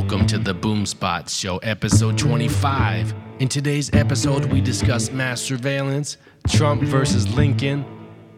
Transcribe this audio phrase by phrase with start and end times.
[0.00, 3.14] Welcome to the Boomspot Show, episode 25.
[3.38, 6.16] In today's episode, we discuss mass surveillance,
[6.48, 7.84] Trump versus Lincoln,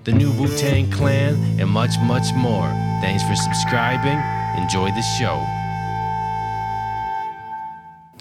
[0.03, 2.67] the new Wu Tang Clan, and much, much more.
[3.01, 4.19] Thanks for subscribing.
[4.61, 5.40] Enjoy the show.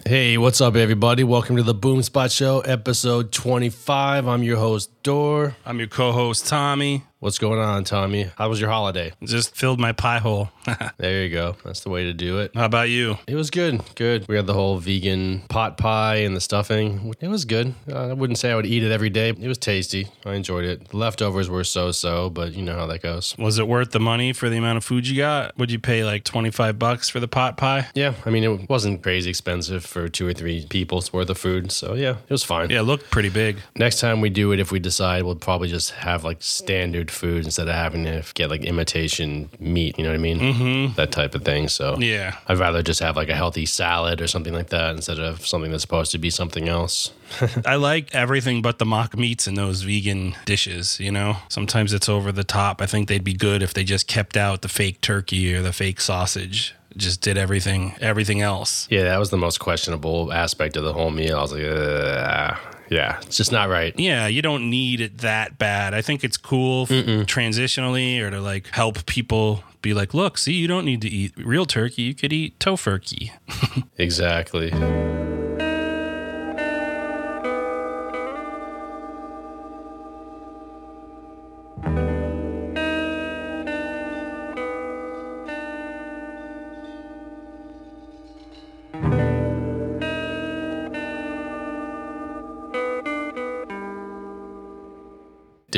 [0.05, 1.23] Hey, what's up, everybody?
[1.23, 4.27] Welcome to the Boomspot Show, episode 25.
[4.27, 5.55] I'm your host, Dor.
[5.65, 7.03] I'm your co-host Tommy.
[7.19, 8.31] What's going on, Tommy?
[8.35, 9.13] How was your holiday?
[9.23, 10.49] Just filled my pie hole.
[10.97, 11.55] There you go.
[11.65, 12.51] That's the way to do it.
[12.53, 13.17] How about you?
[13.27, 13.81] It was good.
[13.95, 14.27] Good.
[14.27, 17.13] We had the whole vegan pot pie and the stuffing.
[17.19, 17.73] It was good.
[17.91, 19.29] Uh, I wouldn't say I would eat it every day.
[19.29, 20.07] It was tasty.
[20.25, 20.89] I enjoyed it.
[20.89, 23.35] The leftovers were so so, but you know how that goes.
[23.39, 25.57] Was it worth the money for the amount of food you got?
[25.57, 27.87] Would you pay like 25 bucks for the pot pie?
[27.95, 31.71] Yeah, I mean, it wasn't crazy expensive for two or three people's worth of food.
[31.71, 32.69] So yeah, it was fine.
[32.69, 33.57] Yeah, it looked pretty big.
[33.75, 37.45] Next time we do it, if we decide, we'll probably just have like standard food
[37.45, 39.97] instead of having to get like imitation meat.
[39.97, 40.39] You know what I mean?
[40.39, 40.95] Mm-hmm.
[40.95, 41.67] That type of thing.
[41.67, 42.35] So Yeah.
[42.47, 45.71] I'd rather just have like a healthy salad or something like that instead of something
[45.71, 47.11] that's supposed to be something else.
[47.65, 51.37] I like everything but the mock meats in those vegan dishes, you know?
[51.49, 52.81] Sometimes it's over the top.
[52.81, 55.73] I think they'd be good if they just kept out the fake turkey or the
[55.73, 56.75] fake sausage.
[56.97, 58.85] Just did everything everything else.
[58.89, 61.37] Yeah, that was the most questionable aspect of the whole meal.
[61.37, 62.55] I was like, uh,
[62.91, 63.97] yeah, it's just not right.
[63.97, 65.93] Yeah, you don't need it that bad.
[65.95, 66.89] I think it's cool f-
[67.25, 71.33] transitionally or to like help people be like, look, see, you don't need to eat
[71.37, 72.03] real turkey.
[72.03, 73.31] You could eat tofurkey.
[73.97, 74.71] Exactly.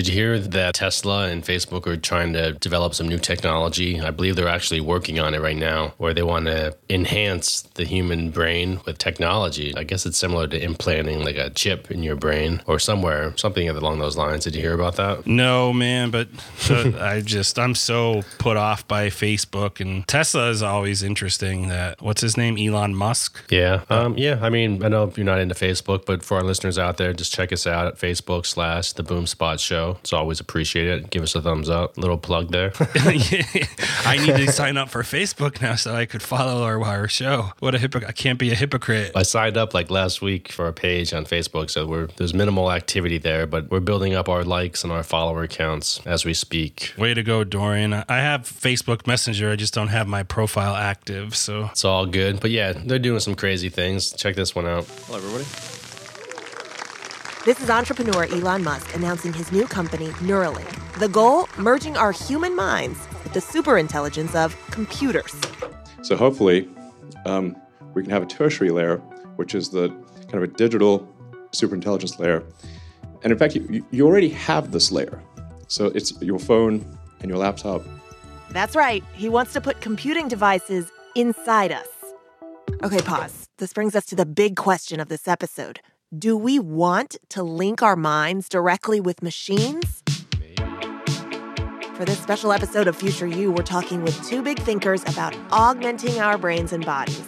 [0.04, 4.02] Did you hear that Tesla and Facebook are trying to develop some new technology?
[4.02, 7.86] I believe they're actually working on it right now, where they want to enhance the
[7.86, 9.74] human brain with technology.
[9.78, 13.70] I guess it's similar to implanting like a chip in your brain or somewhere, something
[13.70, 14.44] along those lines.
[14.44, 15.26] Did you hear about that?
[15.26, 16.28] No, man, but
[16.58, 21.70] so I just I'm so put off by Facebook and Tesla is always interesting.
[21.70, 23.42] That what's his name, Elon Musk.
[23.50, 23.86] Yeah.
[23.90, 24.40] Um, yeah.
[24.42, 27.34] I mean, I know you're not into Facebook, but for our listeners out there, just
[27.34, 29.93] check us out at Facebook slash the Boomspot Show.
[30.02, 31.10] It's always appreciated.
[31.10, 31.98] Give us a thumbs up.
[31.98, 32.72] Little plug there.
[34.06, 37.54] I need to sign up for Facebook now so I could follow our, our show.
[37.60, 38.10] What a hypocrite!
[38.10, 39.12] I can't be a hypocrite.
[39.16, 42.72] I signed up like last week for a page on Facebook, so we're there's minimal
[42.72, 46.94] activity there, but we're building up our likes and our follower counts as we speak.
[46.98, 47.94] Way to go, Dorian.
[47.94, 49.52] I have Facebook Messenger.
[49.52, 51.36] I just don't have my profile active.
[51.36, 54.12] So It's all good, but yeah, they're doing some crazy things.
[54.14, 54.86] Check this one out.
[55.08, 55.83] Hello, everybody.
[57.46, 60.98] This is entrepreneur Elon Musk announcing his new company, Neuralink.
[60.98, 61.50] The goal?
[61.58, 65.36] Merging our human minds with the superintelligence of computers.
[66.04, 66.70] So hopefully,
[67.26, 67.58] um,
[67.96, 69.00] we can have a tertiary layer,
[69.36, 71.06] which is the kind of a digital
[71.52, 72.46] superintelligence layer.
[73.24, 75.22] And in fact, you, you already have this layer.
[75.68, 77.84] So it's your phone and your laptop.
[78.52, 81.88] That's right, he wants to put computing devices inside us.
[82.84, 83.50] Okay, pause.
[83.58, 85.82] This brings us to the big question of this episode
[86.20, 90.04] Do we want to link our minds directly with machines?
[91.96, 96.20] For this special episode of Future You, we're talking with two big thinkers about augmenting
[96.20, 97.28] our brains and bodies.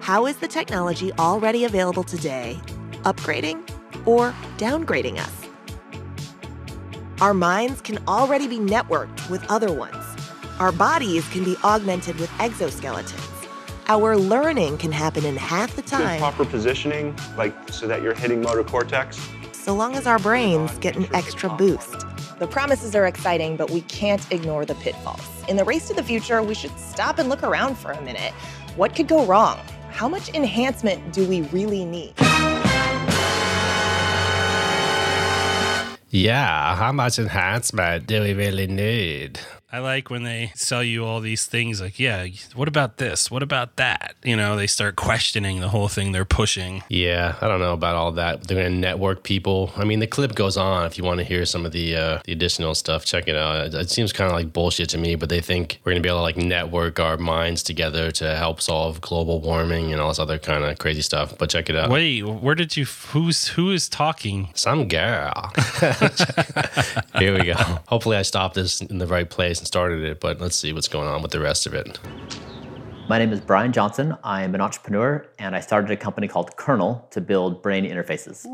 [0.00, 2.58] How is the technology already available today
[3.02, 3.68] upgrading
[4.06, 5.32] or downgrading us?
[7.20, 10.02] Our minds can already be networked with other ones.
[10.58, 13.23] Our bodies can be augmented with exoskeletons.
[13.86, 18.14] Our learning can happen in half the Good time, proper positioning, like so that you're
[18.14, 19.20] hitting motor cortex.
[19.52, 22.06] so long as our brains get an extra boost.
[22.38, 25.20] The promises are exciting, but we can't ignore the pitfalls.
[25.48, 28.32] In the race to the future, we should stop and look around for a minute.
[28.76, 29.58] What could go wrong?
[29.90, 32.14] How much enhancement do we really need?
[36.10, 39.38] Yeah, how much enhancement do we really need?
[39.74, 43.28] I like when they sell you all these things like, yeah, what about this?
[43.28, 44.14] What about that?
[44.22, 46.84] You know, they start questioning the whole thing they're pushing.
[46.88, 48.44] Yeah, I don't know about all that.
[48.44, 49.72] They're going to network people.
[49.76, 50.86] I mean, the clip goes on.
[50.86, 53.66] If you want to hear some of the uh, the additional stuff, check it out.
[53.66, 56.06] It, it seems kind of like bullshit to me, but they think we're going to
[56.06, 60.06] be able to like network our minds together to help solve global warming and all
[60.06, 61.36] this other kind of crazy stuff.
[61.36, 61.90] But check it out.
[61.90, 64.50] Wait, where did you who's who is talking?
[64.54, 65.52] Some girl.
[67.18, 67.54] Here we go.
[67.88, 71.08] Hopefully, I stopped this in the right place started it, but let's see what's going
[71.08, 71.98] on with the rest of it.
[73.06, 74.16] My name is Brian Johnson.
[74.24, 78.46] I'm an entrepreneur and I started a company called Kernel to build brain interfaces.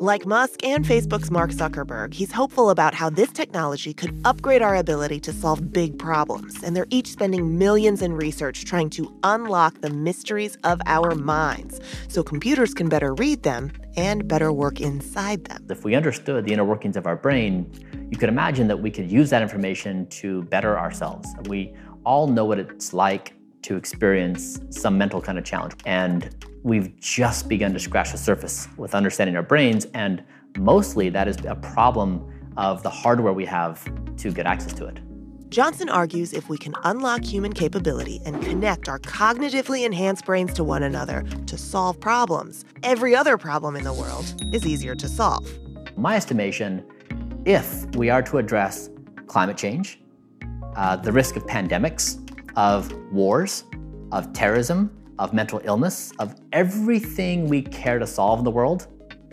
[0.00, 4.76] Like Musk and Facebook's Mark Zuckerberg, he's hopeful about how this technology could upgrade our
[4.76, 9.80] ability to solve big problems, and they're each spending millions in research trying to unlock
[9.80, 15.46] the mysteries of our minds so computers can better read them and better work inside
[15.46, 15.64] them.
[15.70, 17.66] If we understood the inner workings of our brain,
[18.10, 21.26] you could imagine that we could use that information to better ourselves.
[21.46, 21.72] We
[22.04, 23.32] all know what it's like
[23.62, 25.72] to experience some mental kind of challenge.
[25.86, 26.34] And
[26.66, 29.86] we've just begun to scratch the surface with understanding our brains.
[29.94, 30.24] And
[30.58, 33.84] mostly that is a problem of the hardware we have
[34.16, 34.98] to get access to it.
[35.48, 40.64] Johnson argues if we can unlock human capability and connect our cognitively enhanced brains to
[40.64, 45.48] one another to solve problems, every other problem in the world is easier to solve.
[45.96, 46.84] My estimation,
[47.44, 48.90] if we are to address
[49.28, 50.00] climate change,
[50.74, 52.18] uh, the risk of pandemics,
[52.56, 53.62] of wars,
[54.10, 58.86] of terrorism, of mental illness, of everything we care to solve in the world,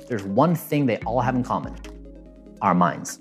[0.07, 1.75] there's one thing they all have in common
[2.61, 3.19] our minds.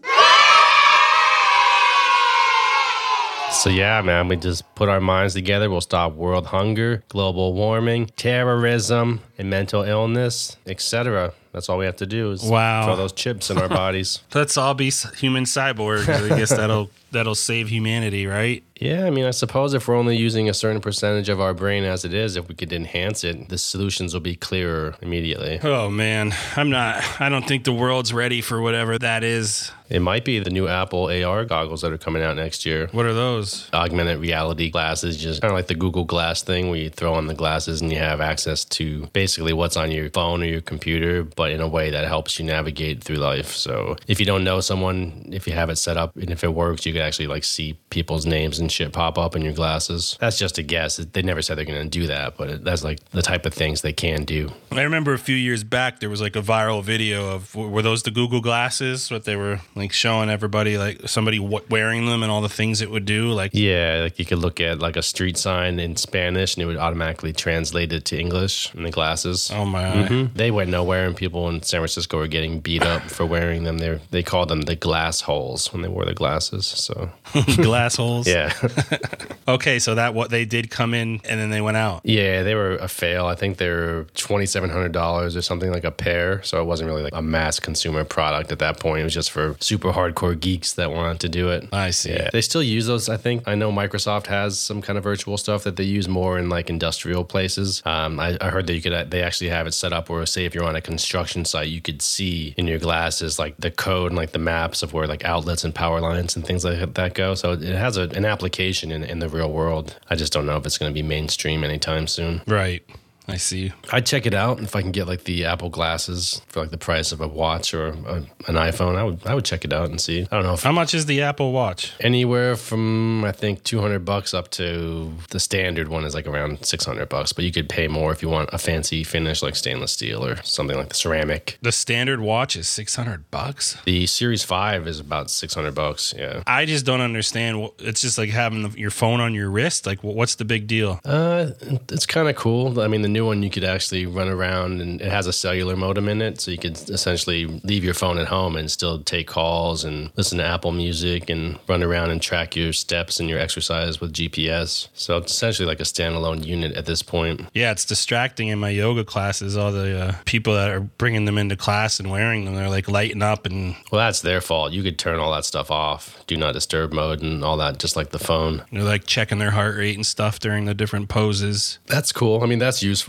[3.51, 5.71] So yeah, man, we just put our minds together.
[5.71, 11.33] We'll stop world hunger, global warming, terrorism, and mental illness, etc.
[11.53, 12.87] That's all we have to do is Wow.
[12.87, 14.21] throw those chips in our bodies.
[14.35, 16.09] Let's all be human cyborgs.
[16.09, 18.65] I guess that'll that'll save humanity, right?
[18.81, 21.85] Yeah, I mean, I suppose if we're only using a certain percentage of our brain
[21.85, 25.61] as it is, if we could enhance it, the solutions will be clearer immediately.
[25.63, 27.21] Oh man, I'm not.
[27.21, 29.71] I don't think the world's ready for whatever that is.
[29.89, 32.89] It might be the new Apple AR goggles that are coming out next year.
[32.93, 33.69] What are those?
[33.75, 37.27] Augmented reality glasses, just kind of like the Google Glass thing where you throw on
[37.27, 41.23] the glasses and you have access to basically what's on your phone or your computer,
[41.23, 43.53] but in a way that helps you navigate through life.
[43.53, 46.55] So if you don't know someone, if you have it set up and if it
[46.55, 50.17] works, you could actually like see people's names and shit pop up in your glasses.
[50.21, 50.97] That's just a guess.
[50.97, 53.83] They never said they're going to do that, but that's like the type of things
[53.83, 54.51] they can do.
[54.71, 58.03] I remember a few years back there was like a viral video of were those
[58.05, 59.11] the Google glasses?
[59.11, 62.91] What they were like showing everybody, like somebody wearing them and all the things it
[62.91, 63.31] would do.
[63.33, 66.67] Like Yeah, like you could look at like a street sign in Spanish and it
[66.67, 69.51] would automatically translate it to English in the glasses.
[69.53, 70.35] oh my, Mhm.
[70.35, 73.79] They went nowhere, and people in San Francisco were getting beat up for wearing them.
[73.79, 76.67] They they called them the glass holes when they wore the glasses.
[76.67, 76.92] So
[77.57, 78.27] glass holes.
[78.27, 78.53] yeah,
[79.49, 82.03] Okay, so that what they did come in and then they went out.
[82.05, 83.27] yeah, they were a fail.
[83.27, 86.43] I think they were twenty seven hundred dollars or something like a pair.
[86.43, 89.01] So it wasn't really like a mass consumer product at that point.
[89.01, 91.69] It was just for super hardcore geeks that wanted to do it.
[91.73, 92.13] I see.
[92.13, 93.09] Yeah, they still use those.
[93.09, 96.39] I think I know Microsoft has some kind of virtual stuff that they use more
[96.39, 97.83] in like industrial places.
[97.85, 100.45] Um, I, I heard that you could they actually have it set up where, say,
[100.45, 104.13] if you're on a construction site, you could see in your glasses like the code
[104.13, 107.15] and like the maps of where like outlets and power lines and things like that
[107.15, 107.35] go.
[107.35, 109.99] So it has a, an application in, in the real world.
[110.11, 112.43] I just don't know if it's going to be mainstream anytime soon.
[112.47, 112.85] Right.
[113.29, 113.73] I see.
[113.93, 116.79] I'd check it out if I can get like the Apple glasses for like the
[116.79, 118.17] price of a watch or a,
[118.49, 118.97] an iPhone.
[118.97, 120.23] I would I would check it out and see.
[120.23, 121.93] I don't know if How much is the Apple Watch?
[122.01, 127.09] anywhere from I think 200 bucks up to the standard one is like around 600
[127.09, 130.25] bucks, but you could pay more if you want a fancy finish like stainless steel
[130.27, 131.59] or something like the ceramic.
[131.63, 133.77] The standard watch is 600 bucks.
[133.85, 136.43] The Series 5 is about 600 bucks, yeah.
[136.47, 137.71] I just don't understand.
[137.79, 139.87] It's just like having the, your phone on your wrist.
[139.87, 141.01] Like, what's the big deal?
[141.05, 141.51] Uh,
[141.89, 142.81] it's kind of cool.
[142.81, 145.77] I mean, the new one you could actually run around and it has a cellular
[145.77, 149.27] modem in it, so you could essentially leave your phone at home and still take
[149.27, 153.39] calls and listen to Apple Music and run around and track your steps and your
[153.39, 154.89] exercise with GPS.
[154.95, 157.43] So it's essentially like a standalone unit at this point.
[157.55, 159.57] Yeah, it's distracting in my yoga classes.
[159.57, 162.89] All the uh, people that are bringing them into class and wearing them, they're like
[162.89, 164.73] lighting up and Well, that's their fault.
[164.73, 167.97] You could turn all that stuff off, do not disturb mode, and all that, just
[167.97, 168.65] like the phone.
[168.73, 171.79] they're like checking their heart rate and stuff during the different poses.
[171.87, 172.43] That's cool.
[172.43, 173.02] I mean, that's useful.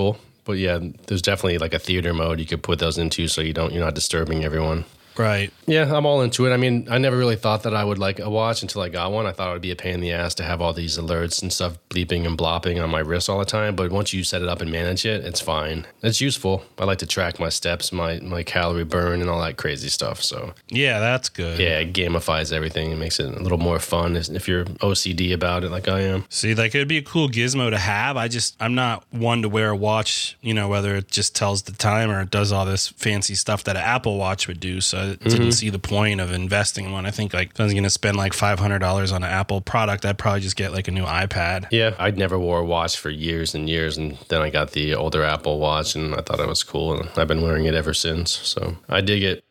[0.45, 3.53] But yeah, there's definitely like a theater mode you could put those into, so you
[3.53, 4.85] don't you're not disturbing everyone.
[5.17, 5.51] Right.
[5.65, 6.53] Yeah, I'm all into it.
[6.53, 9.11] I mean, I never really thought that I would like a watch until I got
[9.11, 9.25] one.
[9.25, 11.41] I thought it would be a pain in the ass to have all these alerts
[11.41, 13.75] and stuff bleeping and blopping on my wrist all the time.
[13.75, 15.85] But once you set it up and manage it, it's fine.
[16.01, 16.65] It's useful.
[16.77, 20.21] I like to track my steps, my my calorie burn, and all that crazy stuff.
[20.21, 21.59] So Yeah, that's good.
[21.59, 22.91] yeah, it gamifies everything.
[22.91, 26.01] It makes it a little more fun if if you're OCD about it, like I
[26.01, 26.25] am.
[26.29, 28.17] See, like it'd be a cool gizmo to have.
[28.17, 31.61] I just, I'm not one to wear a watch, you know, whether it just tells
[31.63, 34.81] the time or it does all this fancy stuff that an Apple Watch would do.
[34.81, 35.49] So I didn't mm-hmm.
[35.51, 37.05] see the point of investing in one.
[37.05, 40.05] I think like if I was going to spend like $500 on an Apple product,
[40.05, 41.67] I'd probably just get like a new iPad.
[41.71, 44.95] Yeah, I'd never wore a watch for years and years, and then I got the
[44.95, 47.93] older Apple Watch, and I thought it was cool, and I've been wearing it ever
[47.93, 48.31] since.
[48.31, 49.43] So I dig it.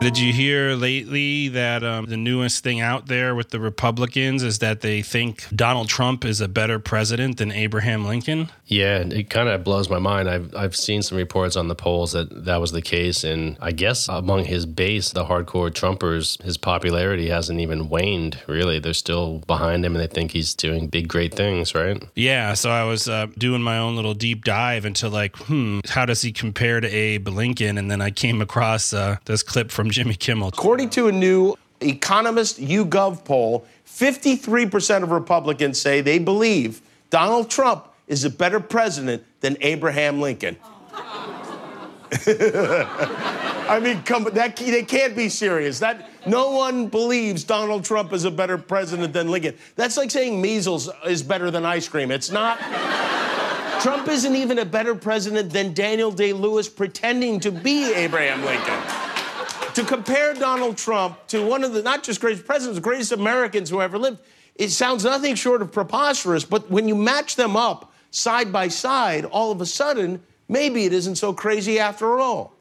[0.00, 4.60] Did you hear lately that um, the newest thing out there with the Republicans is
[4.60, 8.48] that they think Donald Trump is a better president than Abraham Lincoln?
[8.64, 10.30] Yeah, it kind of blows my mind.
[10.30, 13.72] I've I've seen some reports on the polls that that was the case, and I
[13.72, 18.38] guess among his base, the hardcore Trumpers, his popularity hasn't even waned.
[18.46, 21.74] Really, they're still behind him, and they think he's doing big, great things.
[21.74, 22.02] Right?
[22.14, 22.54] Yeah.
[22.54, 26.22] So I was uh, doing my own little deep dive into like, hmm, how does
[26.22, 27.76] he compare to Abe Lincoln?
[27.76, 30.48] And then I came across uh, this clip from Jimmy Kimmel.
[30.48, 37.86] According to a new Economist YouGov poll, 53% of Republicans say they believe Donald Trump
[38.06, 40.56] is a better president than Abraham Lincoln.
[43.70, 45.78] I mean, come that they can't be serious.
[45.78, 49.56] That no one believes Donald Trump is a better president than Lincoln.
[49.76, 52.10] That's like saying measles is better than ice cream.
[52.10, 52.58] It's not.
[53.80, 58.99] Trump isn't even a better president than Daniel Day Lewis pretending to be Abraham Lincoln.
[59.74, 63.70] To compare Donald Trump to one of the not just greatest presidents, the greatest Americans
[63.70, 64.18] who ever lived,
[64.56, 66.44] it sounds nothing short of preposterous.
[66.44, 70.92] But when you match them up side by side, all of a sudden, maybe it
[70.92, 72.54] isn't so crazy after all.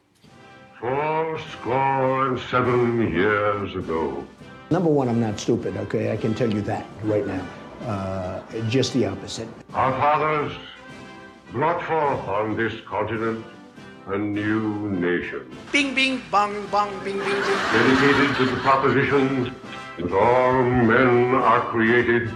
[0.80, 4.26] Four score and seven years ago.
[4.72, 6.12] Number one, I'm not stupid, okay?
[6.12, 7.46] I can tell you that right now.
[7.86, 9.48] Uh, just the opposite.
[9.74, 10.54] Our fathers
[11.52, 13.44] brought forth on this continent
[14.12, 15.56] a new nation.
[15.72, 17.60] Bing, bing, bong, bong, bing, bing, bing.
[17.74, 19.56] Dedicated to the proposition
[19.98, 22.32] that all men are created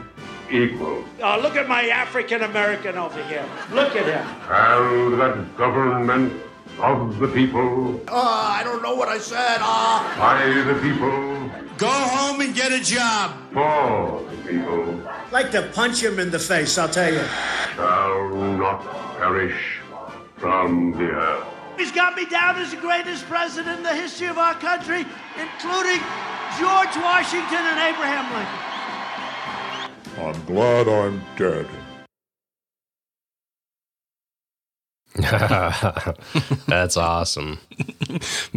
[0.52, 1.04] equal.
[1.22, 3.46] Oh, look at my African American over here.
[3.72, 4.26] Look at him.
[4.52, 6.34] And that government
[6.80, 8.02] of the people.
[8.08, 9.58] Oh, I don't know what I said.
[9.62, 10.16] Oh.
[10.18, 11.50] By the people.
[11.78, 13.36] Go home and get a job.
[13.52, 15.02] For the people.
[15.32, 17.24] like to punch him in the face, I'll tell you.
[17.76, 18.84] Shall not
[19.18, 19.80] perish
[20.38, 21.53] from the earth.
[21.78, 25.06] He's got me down as the greatest president in the history of our country,
[25.40, 26.00] including
[26.60, 28.74] George Washington and Abraham Lincoln.
[30.20, 31.68] I'm glad I'm dead.
[36.68, 37.60] That's awesome.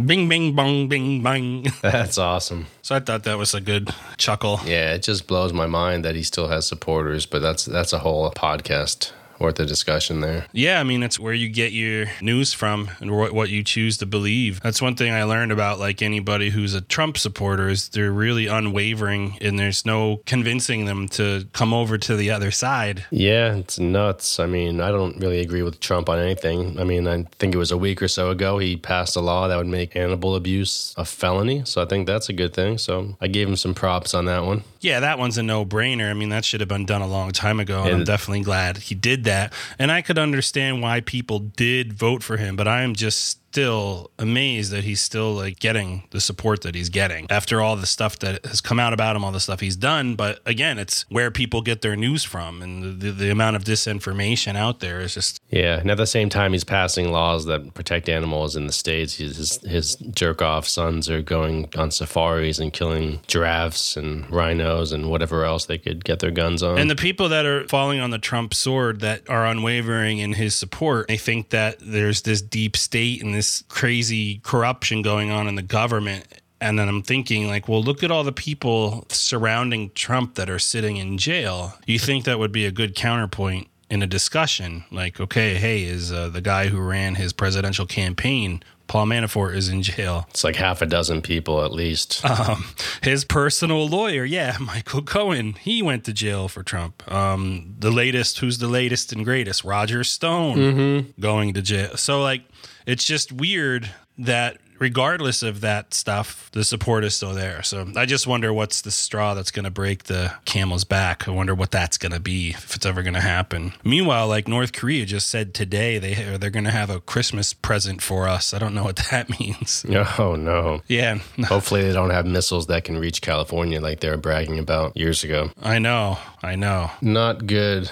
[0.03, 1.67] Bing, bing, bong, bing, bang.
[1.81, 2.65] That's awesome.
[2.81, 4.59] So I thought that was a good chuckle.
[4.65, 7.99] Yeah, it just blows my mind that he still has supporters, but that's that's a
[7.99, 10.45] whole podcast worth of discussion there.
[10.51, 13.97] Yeah, I mean, it's where you get your news from and what, what you choose
[13.97, 14.61] to believe.
[14.61, 18.47] That's one thing I learned about like anybody who's a Trump supporter is they're really
[18.47, 23.05] unwavering and there's no convincing them to come over to the other side.
[23.11, 24.39] Yeah, it's nuts.
[24.39, 26.79] I mean, I don't really agree with Trump on anything.
[26.79, 29.47] I mean, I think it was a week or so ago he passed a law
[29.47, 31.63] that would make animal abuse a felony.
[31.65, 32.77] So I think that's a good thing.
[32.77, 34.63] So I gave him some props on that one.
[34.87, 36.09] Yeah, that one's a no brainer.
[36.09, 37.83] I mean, that should have been done a long time ago.
[37.83, 39.51] And I'm definitely glad he did that.
[39.77, 44.11] And I could understand why people did vote for him, but I am just still
[44.19, 48.19] amazed that he's still like getting the support that he's getting after all the stuff
[48.19, 50.13] that has come out about him, all the stuff he's done.
[50.13, 54.55] But again, it's where people get their news from, and the, the, amount of disinformation
[54.55, 58.09] out there is just Yeah, and at the same time, he's passing laws that protect
[58.09, 59.15] animals in the states.
[59.15, 65.09] His his jerk off sons are going on safaris and killing giraffes and rhinos and
[65.09, 66.77] whatever else they could get their guns on.
[66.77, 70.53] And the people that are falling on the Trump sword that are unwavering in his
[70.53, 75.55] support, they think that there's this deep state and this crazy corruption going on in
[75.55, 76.25] the government.
[76.59, 80.59] And then I'm thinking, like, well, look at all the people surrounding Trump that are
[80.59, 81.73] sitting in jail.
[81.85, 84.83] You think that would be a good counterpoint in a discussion?
[84.91, 89.69] Like, okay, hey, is uh, the guy who ran his presidential campaign, Paul Manafort, is
[89.69, 90.25] in jail?
[90.31, 92.25] it's like half a dozen people at least.
[92.25, 92.65] Um,
[93.03, 97.09] his personal lawyer, yeah, Michael Cohen, he went to jail for Trump.
[97.11, 99.63] Um, the latest, who's the latest and greatest?
[99.63, 101.97] Roger Stone going to jail.
[101.97, 102.41] So, like,
[102.87, 107.63] it's just weird that regardless of that stuff, the support is still there.
[107.63, 111.27] So I just wonder what's the straw that's going to break the camel's back.
[111.27, 113.73] I wonder what that's going to be if it's ever going to happen.
[113.83, 118.01] Meanwhile, like North Korea just said today, they they're going to have a Christmas present
[118.01, 118.53] for us.
[118.53, 119.85] I don't know what that means.
[120.19, 120.81] oh no.
[120.87, 121.15] Yeah,
[121.45, 125.23] Hopefully they don't have missiles that can reach California like they were bragging about years
[125.23, 125.51] ago.
[125.61, 126.91] I know, I know.
[127.01, 127.89] Not good.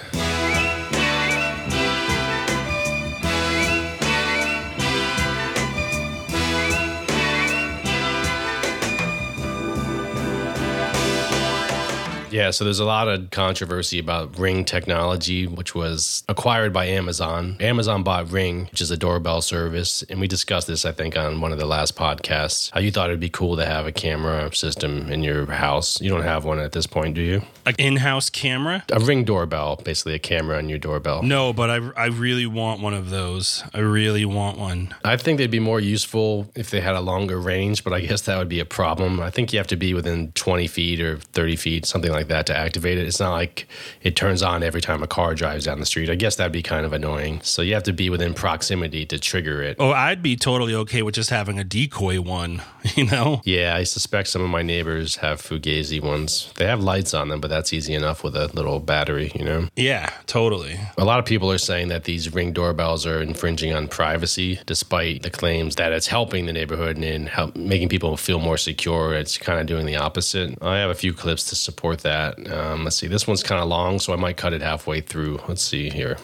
[12.36, 17.56] Yeah, so there's a lot of controversy about Ring technology, which was acquired by Amazon.
[17.60, 20.02] Amazon bought Ring, which is a doorbell service.
[20.10, 22.70] And we discussed this, I think, on one of the last podcasts.
[22.72, 25.98] How you thought it'd be cool to have a camera system in your house.
[25.98, 27.40] You don't have one at this point, do you?
[27.64, 28.84] An in-house camera?
[28.92, 31.22] A Ring doorbell, basically a camera on your doorbell.
[31.22, 33.64] No, but I, I really want one of those.
[33.72, 34.94] I really want one.
[35.02, 38.20] I think they'd be more useful if they had a longer range, but I guess
[38.22, 39.20] that would be a problem.
[39.20, 42.46] I think you have to be within 20 feet or 30 feet, something like that,
[42.46, 43.06] to activate it.
[43.06, 43.66] It's not like
[44.02, 46.10] it turns on every time a car drives down the street.
[46.10, 47.40] I guess that'd be kind of annoying.
[47.42, 49.76] So you have to be within proximity to trigger it.
[49.78, 52.62] Oh, I'd be totally okay with just having a decoy one,
[52.94, 53.40] you know?
[53.44, 56.52] Yeah, I suspect some of my neighbors have Fugazi ones.
[56.56, 59.68] They have lights on them, but that's easy enough with a little battery, you know?
[59.76, 60.78] Yeah, totally.
[60.98, 65.22] A lot of people are saying that these ring doorbells are infringing on privacy, despite
[65.22, 69.14] the claims that it's helping the neighborhood and help, making people feel more secure.
[69.14, 70.56] It's kind of doing the opposite.
[70.62, 72.15] I have a few clips to support that.
[72.50, 75.40] Um, let's see, this one's kind of long, so I might cut it halfway through.
[75.48, 76.16] Let's see here.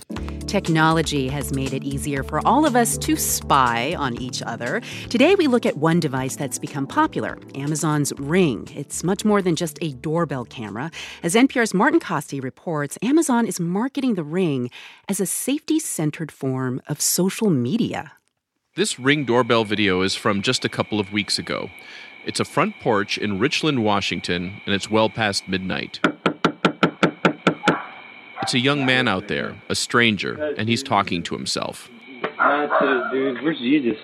[0.46, 4.82] Technology has made it easier for all of us to spy on each other.
[5.08, 8.68] Today, we look at one device that's become popular Amazon's Ring.
[8.74, 10.90] It's much more than just a doorbell camera.
[11.22, 14.70] As NPR's Martin Kaste reports, Amazon is marketing the Ring
[15.08, 18.12] as a safety centered form of social media.
[18.74, 21.70] This Ring doorbell video is from just a couple of weeks ago.
[22.24, 25.98] It's a front porch in Richland, Washington, and it's well past midnight.
[28.42, 31.88] It's a young man out there, a stranger, and he's talking to himself.
[32.38, 33.98] Uh, dude, where's Jesus?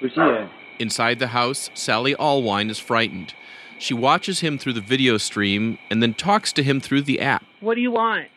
[0.00, 0.50] Where's he at?
[0.78, 3.34] Inside the house, Sally Allwine is frightened.
[3.78, 7.44] She watches him through the video stream and then talks to him through the app.
[7.60, 8.28] What do you want?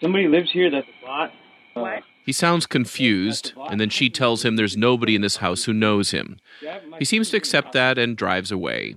[0.00, 1.32] Somebody lives here that's a bot.
[1.74, 2.02] What?
[2.24, 6.12] He sounds confused, and then she tells him there's nobody in this house who knows
[6.12, 6.38] him.
[6.98, 8.94] He seems to accept that and drives away.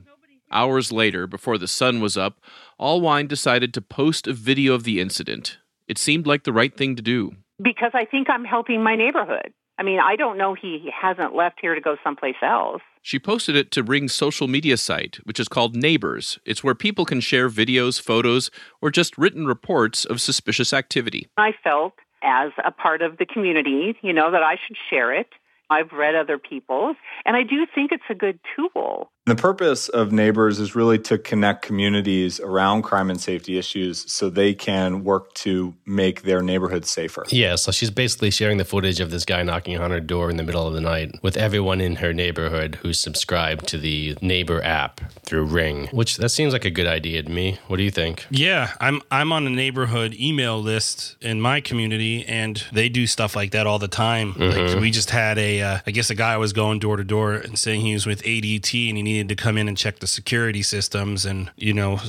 [0.52, 2.40] Hours later, before the sun was up,
[2.80, 5.58] Allwine decided to post a video of the incident.
[5.88, 7.36] It seemed like the right thing to do.
[7.62, 9.54] Because I think I'm helping my neighborhood.
[9.78, 12.82] I mean, I don't know he hasn't left here to go someplace else.
[13.02, 16.40] She posted it to Ring's social media site, which is called Neighbors.
[16.46, 18.50] It's where people can share videos, photos,
[18.82, 21.28] or just written reports of suspicious activity.
[21.38, 21.94] I felt
[22.26, 25.30] as a part of the community, you know, that I should share it.
[25.70, 29.12] I've read other people's, and I do think it's a good tool.
[29.28, 34.30] The purpose of Neighbors is really to connect communities around crime and safety issues so
[34.30, 37.26] they can work to make their neighborhoods safer.
[37.30, 40.38] Yeah, so she's basically sharing the footage of this guy knocking on her door in
[40.38, 44.64] the middle of the night with everyone in her neighborhood who's subscribed to the Neighbor
[44.64, 47.58] app through Ring, which that seems like a good idea to me.
[47.66, 48.28] What do you think?
[48.30, 53.36] Yeah, I'm I'm on a neighborhood email list in my community, and they do stuff
[53.36, 54.36] like that all the time.
[54.36, 54.70] Mhm.
[54.74, 57.34] Like we just had a, uh, I guess a guy was going door to door
[57.34, 60.08] and saying he was with ADT and he needed to come in and check the
[60.08, 62.00] security systems, and you know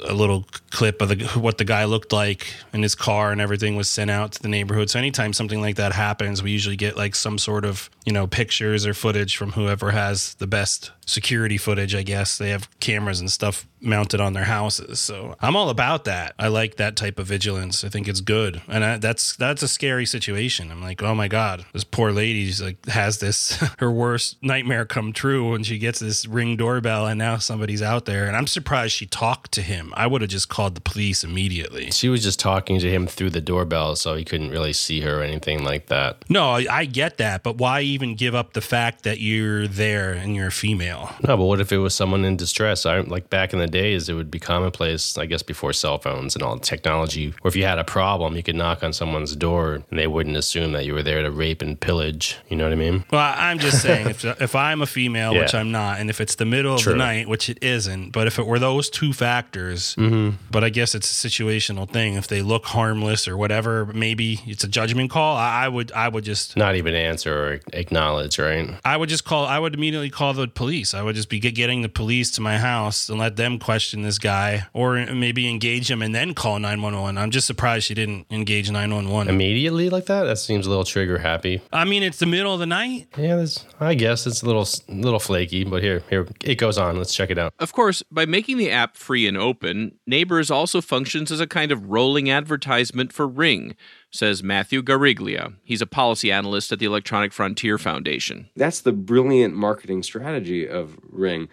[0.00, 3.76] a little clip of the what the guy looked like in his car and everything
[3.76, 4.90] was sent out to the neighborhood.
[4.90, 8.26] So anytime something like that happens, we usually get like some sort of you know
[8.26, 11.94] pictures or footage from whoever has the best security footage.
[11.94, 15.00] I guess they have cameras and stuff mounted on their houses.
[15.00, 16.34] So I'm all about that.
[16.38, 17.84] I like that type of vigilance.
[17.84, 20.70] I think it's good, and I, that's that's a scary situation.
[20.70, 25.12] I'm like, oh my god, this poor lady's like has this her worst nightmare come
[25.12, 28.26] true when she gets this ring doorbell, and now somebody's out there.
[28.26, 29.92] And I'm surprised she talked to him.
[29.96, 31.90] I would have just called the police immediately.
[31.90, 35.20] She was just talking to him through the doorbell, so he couldn't really see her
[35.20, 36.24] or anything like that.
[36.28, 40.12] No, I, I get that, but why even give up the fact that you're there
[40.12, 41.10] and you're a female?
[41.26, 42.86] No, but what if it was someone in distress?
[42.86, 46.34] I like back in the days, it would be commonplace, I guess, before cell phones
[46.34, 47.34] and all the technology.
[47.42, 50.36] Or if you had a problem, you could knock on someone's door and they wouldn't
[50.36, 52.36] assume that you were there to rape and pillage.
[52.48, 53.04] You know what I mean?
[53.10, 56.34] Well, I'm just saying, if if I'm a female, which I'm not, and if it's
[56.38, 56.92] the middle of True.
[56.92, 60.34] the night, which it isn't, but if it were those two factors, Mhm.
[60.50, 62.14] but I guess it's a situational thing.
[62.14, 65.36] If they look harmless or whatever, maybe it's a judgment call.
[65.36, 66.56] I, I would, I would just.
[66.56, 68.70] Not even answer or acknowledge, right?
[68.84, 69.44] I would just call.
[69.46, 70.94] I would immediately call the police.
[70.94, 74.18] I would just be getting the police to my house and let them question this
[74.18, 77.18] guy, or maybe engage him and then call nine one one.
[77.18, 80.24] I'm just surprised she didn't engage nine one one Immediately like that?
[80.24, 81.60] That seems a little trigger happy.
[81.72, 83.08] I mean, it's the middle of the night.
[83.18, 83.44] Yeah,
[83.80, 86.96] I guess it's a little little flaky, but here, here it goes on.
[86.96, 87.54] Let's check it out.
[87.58, 91.70] Of course, by making the app free and open, Neighbors also functions as a kind
[91.70, 93.76] of rolling advertisement for Ring,
[94.10, 95.54] says Matthew Guariglia.
[95.62, 98.48] He's a policy analyst at the Electronic Frontier Foundation.
[98.56, 101.48] That's the brilliant marketing strategy of Ring.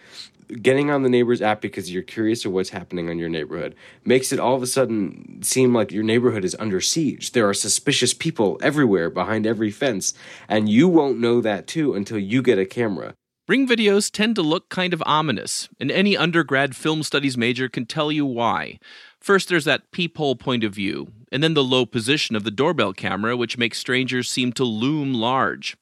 [0.62, 4.32] Getting on the neighbor's app because you're curious of what's happening on your neighborhood makes
[4.32, 7.32] it all of a sudden seem like your neighborhood is under siege.
[7.32, 10.14] There are suspicious people everywhere behind every fence,
[10.48, 13.16] and you won't know that too until you get a camera.
[13.48, 17.86] Ring videos tend to look kind of ominous, and any undergrad film studies major can
[17.86, 18.80] tell you why.
[19.20, 22.92] First, there's that peephole point of view, and then the low position of the doorbell
[22.92, 25.78] camera, which makes strangers seem to loom large.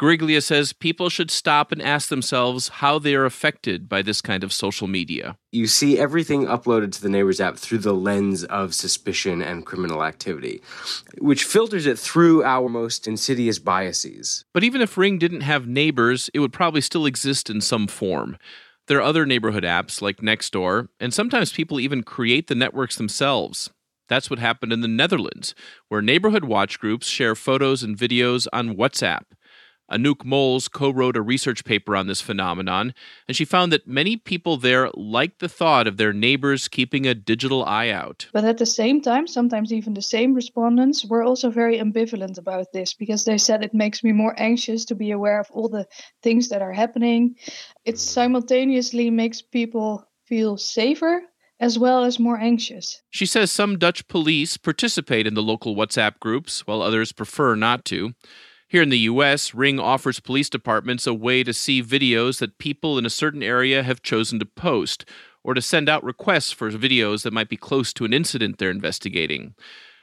[0.00, 4.42] Guariglia says people should stop and ask themselves how they are affected by this kind
[4.42, 5.36] of social media.
[5.52, 10.02] You see everything uploaded to the Neighbors app through the lens of suspicion and criminal
[10.02, 10.62] activity,
[11.18, 14.44] which filters it through our most insidious biases.
[14.52, 18.36] But even if Ring didn't have neighbors, it would probably still exist in some form.
[18.88, 23.70] There are other neighborhood apps like Nextdoor, and sometimes people even create the networks themselves.
[24.08, 25.54] That's what happened in the Netherlands,
[25.88, 29.22] where neighborhood watch groups share photos and videos on WhatsApp.
[29.90, 32.94] Anouk Mols co wrote a research paper on this phenomenon,
[33.28, 37.14] and she found that many people there like the thought of their neighbors keeping a
[37.14, 38.26] digital eye out.
[38.32, 42.72] But at the same time, sometimes even the same respondents were also very ambivalent about
[42.72, 45.86] this because they said it makes me more anxious to be aware of all the
[46.22, 47.36] things that are happening.
[47.84, 51.22] It simultaneously makes people feel safer
[51.60, 53.00] as well as more anxious.
[53.10, 57.84] She says some Dutch police participate in the local WhatsApp groups, while others prefer not
[57.86, 58.14] to.
[58.74, 62.98] Here in the US, Ring offers police departments a way to see videos that people
[62.98, 65.04] in a certain area have chosen to post,
[65.44, 68.72] or to send out requests for videos that might be close to an incident they're
[68.72, 69.54] investigating.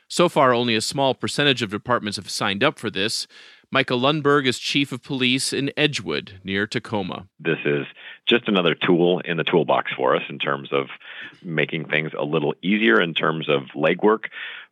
[0.07, 3.27] So far, only a small percentage of departments have signed up for this.
[3.71, 7.27] Michael Lundberg is chief of police in Edgewood, near Tacoma.
[7.41, 7.85] This is
[8.25, 10.87] just another tool in the toolbox for us in terms of
[11.43, 14.29] making things a little easier in terms of legwork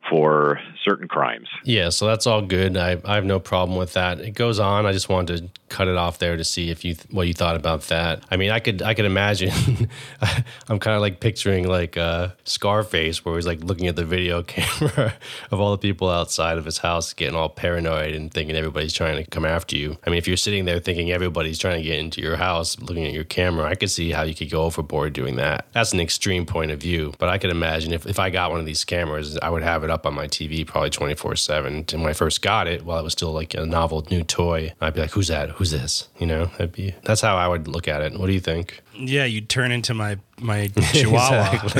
[0.08, 1.48] for certain crimes.
[1.64, 2.76] Yeah, so that's all good.
[2.76, 4.20] I, I have no problem with that.
[4.20, 4.86] It goes on.
[4.86, 7.54] I just wanted to cut it off there to see if you what you thought
[7.54, 8.24] about that.
[8.30, 9.88] I mean, I could I could imagine.
[10.68, 14.42] I'm kind of like picturing like uh, Scarface, where he's like looking at the video
[14.46, 15.14] camera
[15.50, 19.22] of all the people outside of his house, getting all paranoid and thinking everybody's trying
[19.22, 19.98] to come after you.
[20.06, 23.04] I mean, if you're sitting there thinking everybody's trying to get into your house, looking
[23.06, 25.66] at your camera, I could see how you could go overboard doing that.
[25.72, 28.60] That's an extreme point of view, but I could imagine if if I got one
[28.60, 31.84] of these cameras, I would have it up on my TV probably 24 7.
[31.92, 34.72] And when I first got it, while it was still like a novel new toy,
[34.80, 35.50] I'd be like, who's that?
[35.50, 36.08] Who's this?
[36.18, 38.18] You know, that'd be, that's how I would look at it.
[38.18, 38.82] What do you think?
[38.94, 41.70] Yeah, you'd turn into my my chihuahua.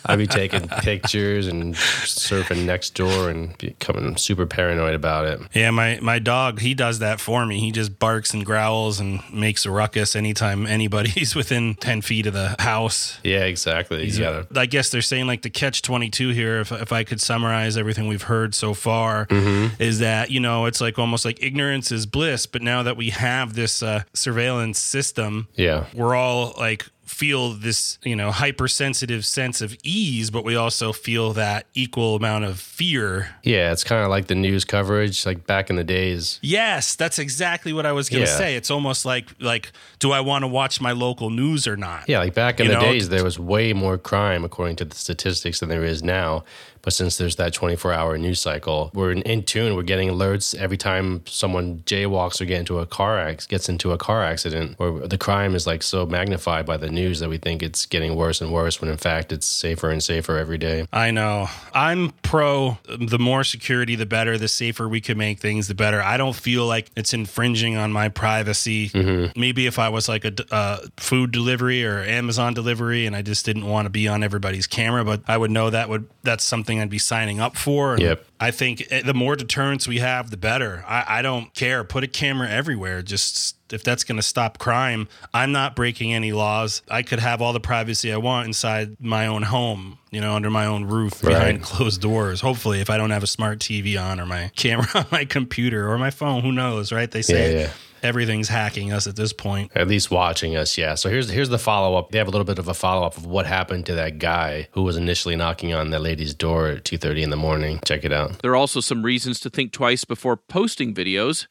[0.06, 5.40] I'd be taking pictures and surfing Nextdoor and becoming super paranoid about it.
[5.54, 7.58] Yeah, my my dog, he does that for me.
[7.58, 12.34] He just barks and growls and makes a ruckus anytime anybody's within 10 feet of
[12.34, 13.18] the house.
[13.22, 14.04] Yeah, exactly.
[14.04, 17.04] He's You gotta, I guess they're saying like the catch 22 here if if I
[17.04, 19.80] could summarize everything we've heard so far Mm-hmm.
[19.82, 23.10] is that, you know, it's like almost like ignorance is bliss, but now that we
[23.10, 25.84] have this uh, surveillance system, yeah.
[25.94, 31.32] we're all like feel this you know hypersensitive sense of ease but we also feel
[31.32, 35.70] that equal amount of fear Yeah, it's kind of like the news coverage, like back
[35.70, 36.38] in the days.
[36.42, 38.36] yes that's exactly what i was gonna Yeah.
[38.36, 42.04] say it's almost like like do i want to watch my local news or not
[42.08, 44.84] Yeah, like back in You the know, days, there was way more crime according to
[44.84, 46.44] the statistics than there is now.
[46.88, 49.76] But since there's that 24 hour news cycle, we're in, in tune.
[49.76, 53.92] We're getting alerts every time someone jaywalks or get into a car ac- gets into
[53.92, 57.36] a car accident, where the crime is like so magnified by the news that we
[57.36, 58.80] think it's getting worse and worse.
[58.80, 60.86] When in fact, it's safer and safer every day.
[60.90, 61.48] I know.
[61.74, 64.38] I'm pro the more security, the better.
[64.38, 66.00] The safer we can make things, the better.
[66.00, 68.88] I don't feel like it's infringing on my privacy.
[68.88, 69.38] Mm-hmm.
[69.38, 73.44] Maybe if I was like a uh, food delivery or Amazon delivery and I just
[73.44, 76.77] didn't want to be on everybody's camera, but I would know that would that's something
[76.80, 77.94] I'd be signing up for.
[77.94, 78.24] And Yep.
[78.40, 80.84] I think eh, the more deterrence we have, the better.
[80.86, 81.84] I, I don't care.
[81.84, 83.02] Put a camera everywhere.
[83.02, 86.82] Just if that's going to stop crime, I'm not breaking any laws.
[86.90, 90.50] I could have all the privacy I want inside my own home, you know, under
[90.50, 92.40] my own roof behind closed doors.
[92.40, 95.90] Hopefully, if I don't have a smart TV on or my camera on my computer
[95.90, 97.10] or my phone, who knows, right?
[97.10, 97.70] They say Yeah, yeah.
[98.02, 99.72] Everything's hacking us at this point.
[99.74, 100.94] At least watching us, yeah.
[100.94, 102.10] So here's here's the follow up.
[102.10, 104.68] They have a little bit of a follow up of what happened to that guy
[104.72, 107.80] who was initially knocking on that lady's door at 2:30 in the morning.
[107.84, 108.40] Check it out.
[108.40, 111.46] There are also some reasons to think twice before posting videos.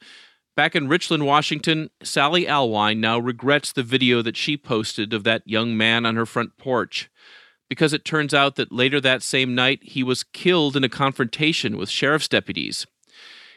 [0.56, 5.42] Back in Richland, Washington, Sally Alwine now regrets the video that she posted of that
[5.46, 7.08] young man on her front porch.
[7.68, 11.76] Because it turns out that later that same night, he was killed in a confrontation
[11.76, 12.86] with sheriff's deputies.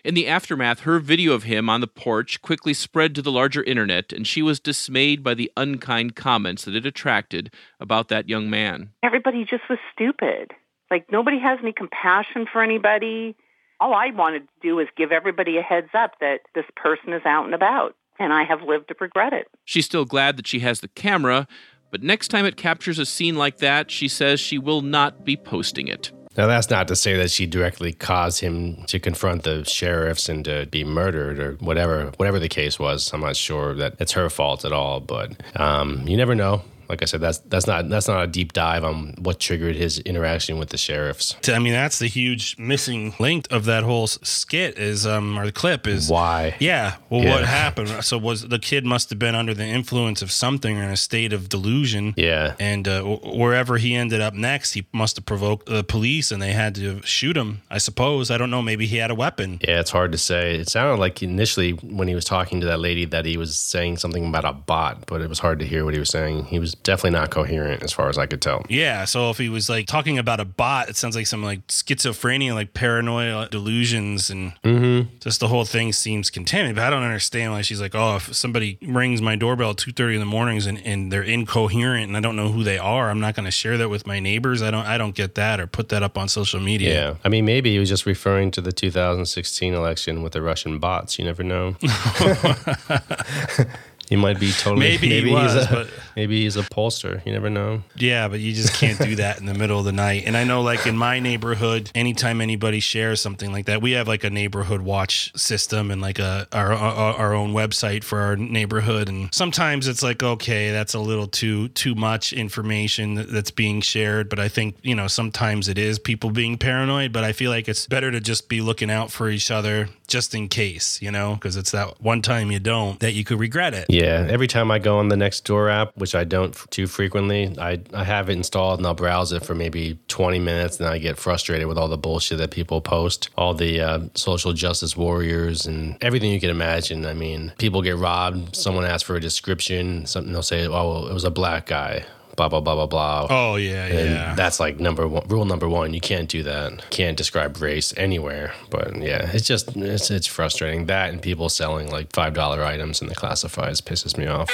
[0.03, 3.63] In the aftermath, her video of him on the porch quickly spread to the larger
[3.63, 8.49] internet, and she was dismayed by the unkind comments that it attracted about that young
[8.49, 8.89] man.
[9.03, 10.53] Everybody just was stupid.
[10.89, 13.35] Like nobody has any compassion for anybody.
[13.79, 17.25] All I wanted to do was give everybody a heads up that this person is
[17.25, 19.47] out and about, and I have lived to regret it.
[19.65, 21.47] She's still glad that she has the camera,
[21.91, 25.37] but next time it captures a scene like that, she says she will not be
[25.37, 26.11] posting it.
[26.37, 30.45] Now that's not to say that she directly caused him to confront the sheriffs and
[30.45, 33.11] to be murdered or whatever whatever the case was.
[33.13, 36.61] I'm not sure that it's her fault at all, but um, you never know.
[36.91, 39.99] Like I said, that's that's not that's not a deep dive on what triggered his
[39.99, 41.35] interaction with the sheriffs.
[41.49, 45.51] I mean, that's the huge missing link of that whole skit is, um, or the
[45.51, 46.55] clip is why.
[46.59, 46.95] Yeah.
[47.09, 47.31] Well, Yeah.
[47.35, 47.89] what happened?
[48.11, 50.97] So was the kid must have been under the influence of something or in a
[50.97, 52.13] state of delusion.
[52.17, 52.55] Yeah.
[52.59, 56.51] And uh, wherever he ended up next, he must have provoked the police, and they
[56.51, 57.61] had to shoot him.
[57.69, 58.29] I suppose.
[58.31, 58.61] I don't know.
[58.61, 59.59] Maybe he had a weapon.
[59.65, 60.55] Yeah, it's hard to say.
[60.55, 63.97] It sounded like initially when he was talking to that lady that he was saying
[63.97, 66.45] something about a bot, but it was hard to hear what he was saying.
[66.45, 68.65] He was definitely not coherent as far as I could tell.
[68.69, 71.65] Yeah, so if he was like talking about a bot, it sounds like some like
[71.67, 75.17] schizophrenia, like paranoia delusions, and Mm-hmm.
[75.19, 76.75] just the whole thing seems contaminated.
[76.75, 79.91] But I don't understand why she's like, oh, if somebody rings my doorbell at two
[79.91, 83.09] thirty in the mornings and, and they're incoherent and I don't know who they are,
[83.09, 84.61] I'm not going to share that with my neighbors.
[84.61, 86.93] I don't, I don't get that or put that up on social media.
[86.93, 87.15] Yeah.
[87.23, 91.19] I mean, maybe he was just referring to the 2016 election with the Russian bots.
[91.19, 91.75] You never know.
[94.11, 94.81] he might be totally.
[94.89, 97.25] Maybe he was, he's a, but- maybe he's a pollster.
[97.25, 97.81] You never know.
[97.95, 100.23] Yeah, but you just can't do that in the middle of the night.
[100.25, 104.09] And I know, like in my neighborhood, anytime anybody shares something like that, we have
[104.09, 108.35] like a neighborhood watch system and like a our our, our own website for our
[108.35, 109.07] neighborhood.
[109.07, 114.27] And sometimes it's like, okay, that's a little too too much information that's being shared.
[114.27, 117.13] But I think you know sometimes it is people being paranoid.
[117.13, 120.35] But I feel like it's better to just be looking out for each other just
[120.35, 123.73] in case, you know, because it's that one time you don't that you could regret
[123.73, 123.85] it.
[123.87, 127.55] Yeah, every time I go on the Nextdoor app, which I don't f- too frequently,
[127.57, 130.97] I, I have it installed and I'll browse it for maybe 20 minutes and I
[130.97, 135.65] get frustrated with all the bullshit that people post, all the uh, social justice warriors
[135.65, 137.05] and everything you can imagine.
[137.05, 141.07] I mean, people get robbed, someone asks for a description, something they'll say, oh, well,
[141.07, 142.03] it was a black guy.
[142.35, 143.27] Blah blah blah blah blah.
[143.29, 144.35] Oh yeah, And yeah.
[144.35, 145.27] that's like number one.
[145.27, 146.89] Rule number one: you can't do that.
[146.89, 148.53] Can't describe race anywhere.
[148.69, 153.01] But yeah, it's just it's it's frustrating that and people selling like five dollar items
[153.01, 154.49] in the classifieds pisses me off.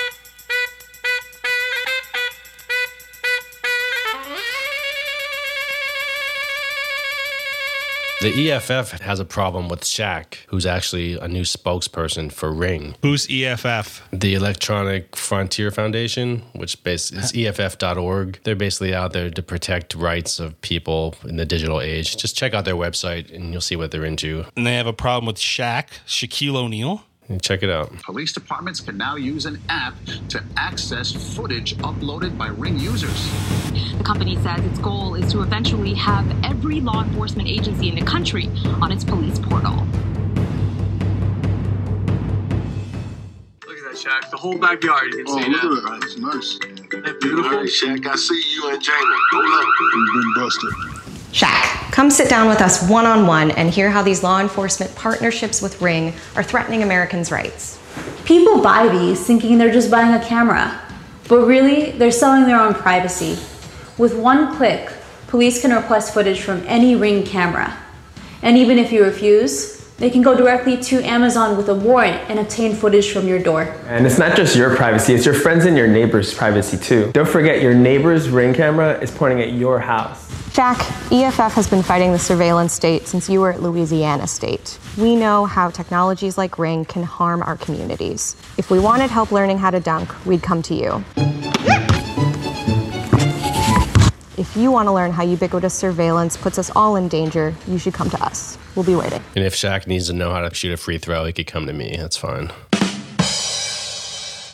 [8.28, 12.96] The EFF has a problem with Shaq, who's actually a new spokesperson for Ring.
[13.02, 14.06] Who's EFF?
[14.12, 18.40] The Electronic Frontier Foundation, which is EFF.org.
[18.44, 22.18] They're basically out there to protect rights of people in the digital age.
[22.18, 24.46] Just check out their website and you'll see what they're into.
[24.58, 27.04] And they have a problem with Shaq, Shaquille O'Neal.
[27.42, 27.92] Check it out.
[28.04, 29.96] Police departments can now use an app
[30.30, 33.30] to access footage uploaded by Ring users.
[33.98, 38.02] The company says its goal is to eventually have every law enforcement agency in the
[38.06, 38.50] country
[38.82, 39.76] on its police portal.
[43.68, 44.32] Look at that, Shaq.
[44.32, 45.14] The whole backyard.
[45.14, 45.68] You can Oh, see look that.
[45.68, 46.02] at that.
[46.02, 46.60] That's nice.
[47.04, 47.52] That beautiful.
[47.52, 49.16] All right, Shaq, I see you and Jamie.
[49.34, 49.68] Go look.
[49.94, 50.74] You've been busted.
[51.38, 54.96] Shaq, come sit down with us one on one and hear how these law enforcement
[54.96, 57.80] partnerships with Ring are threatening Americans' rights.
[58.26, 60.82] People buy these thinking they're just buying a camera,
[61.30, 63.38] but really, they're selling their own privacy.
[64.00, 64.92] With one click,
[65.28, 67.78] police can request footage from any Ring camera.
[68.42, 72.40] And even if you refuse, they can go directly to Amazon with a warrant and
[72.40, 73.62] obtain footage from your door.
[73.86, 77.12] And it's not just your privacy, it's your friends and your neighbors' privacy too.
[77.12, 80.28] Don't forget, your neighbor's ring camera is pointing at your house.
[80.58, 80.80] Shaq,
[81.12, 84.80] EFF has been fighting the surveillance state since you were at Louisiana State.
[84.98, 88.36] We know how technologies like Ring can harm our communities.
[88.58, 91.06] If we wanted help learning how to dunk, we'd come to you.
[94.36, 97.94] If you want to learn how ubiquitous surveillance puts us all in danger, you should
[97.94, 98.58] come to us.
[98.76, 99.24] We'll be waiting.
[99.36, 101.68] And if Shaq needs to know how to shoot a free throw, he could come
[101.68, 101.98] to me.
[102.00, 102.52] That's fine.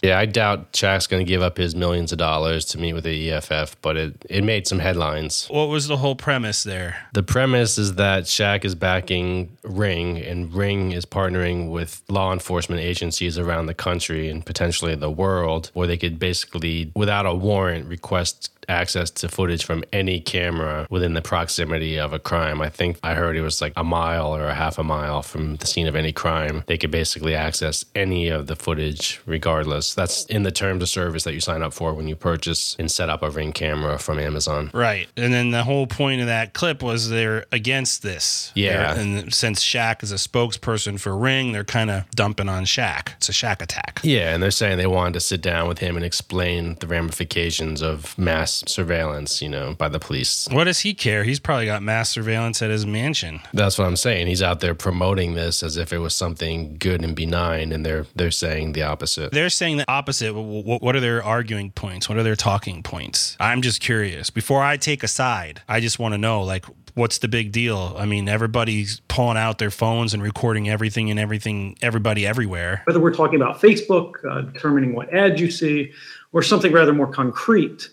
[0.04, 3.06] Yeah, I doubt Shaq's going to give up his millions of dollars to meet with
[3.06, 5.48] the EFF, but it, it made some headlines.
[5.48, 6.98] What was the whole premise there?
[7.14, 12.82] The premise is that Shaq is backing Ring, and Ring is partnering with law enforcement
[12.82, 17.88] agencies around the country and potentially the world, where they could basically, without a warrant,
[17.88, 22.62] request access to footage from any camera within the proximity of a crime.
[22.62, 25.56] I think I heard it was like a mile or a half a mile from
[25.58, 26.64] the scene of any crime.
[26.68, 29.94] They could basically access any of the footage regardless.
[29.94, 32.90] That's in the terms of service that you sign up for when you purchase and
[32.92, 34.70] set up a Ring camera from Amazon.
[34.74, 35.08] Right.
[35.18, 38.52] And then the whole point of that clip was they're against this.
[38.56, 38.94] Yeah.
[38.94, 43.14] They're- and since Shaq is a spokesperson for Ring, they're kind of dumping on Shaq.
[43.18, 44.00] It's a Shaq attack.
[44.04, 47.82] Yeah, and they're saying they wanted to sit down with him and explain the ramifications
[47.82, 50.48] of mass surveillance, you know, by the police.
[50.52, 51.24] What does he care?
[51.24, 53.40] He's probably got mass surveillance at his mansion.
[53.54, 54.28] That's what I'm saying.
[54.28, 58.06] He's out there promoting this as if it was something good and benign, and they're
[58.16, 59.32] they're saying the opposite.
[59.32, 62.10] They're saying the opposite, what are their arguing points?
[62.10, 63.38] What are their talking points?
[63.40, 64.30] I'm just curious.
[64.30, 67.96] Before I take a side, I just want to know, like, what's the big deal?
[67.98, 72.84] I mean, everybody's pulling out their phones and recording everything and everything, everybody everywhere.
[72.86, 75.92] Whether we're talking about Facebook, uh, determining what ads you see,
[76.32, 77.90] or something rather more concrete,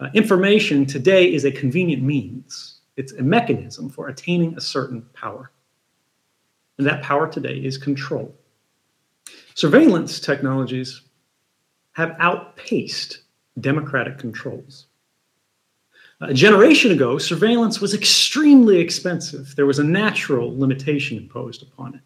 [0.00, 2.80] uh, information today is a convenient means.
[2.96, 5.50] It's a mechanism for attaining a certain power.
[6.78, 8.34] And that power today is control.
[9.54, 11.02] Surveillance technologies
[11.92, 13.22] have outpaced
[13.60, 14.86] democratic controls.
[16.20, 19.54] A generation ago, surveillance was extremely expensive.
[19.54, 22.00] There was a natural limitation imposed upon it.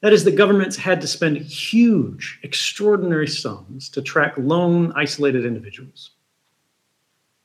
[0.00, 6.12] That is, the governments had to spend huge, extraordinary sums to track lone, isolated individuals.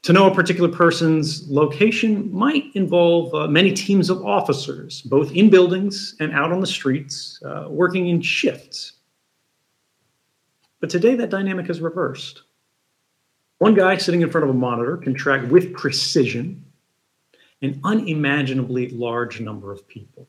[0.03, 5.49] To know a particular person's location might involve uh, many teams of officers, both in
[5.49, 8.93] buildings and out on the streets, uh, working in shifts.
[10.79, 12.43] But today, that dynamic is reversed.
[13.57, 16.63] One guy sitting in front of a monitor can track with precision
[17.61, 20.27] an unimaginably large number of people.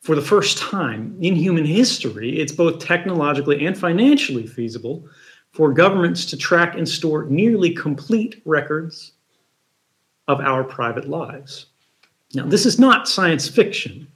[0.00, 5.06] For the first time in human history, it's both technologically and financially feasible
[5.52, 9.12] for governments to track and store nearly complete records
[10.28, 11.66] of our private lives.
[12.34, 14.06] Now, this is not science fiction.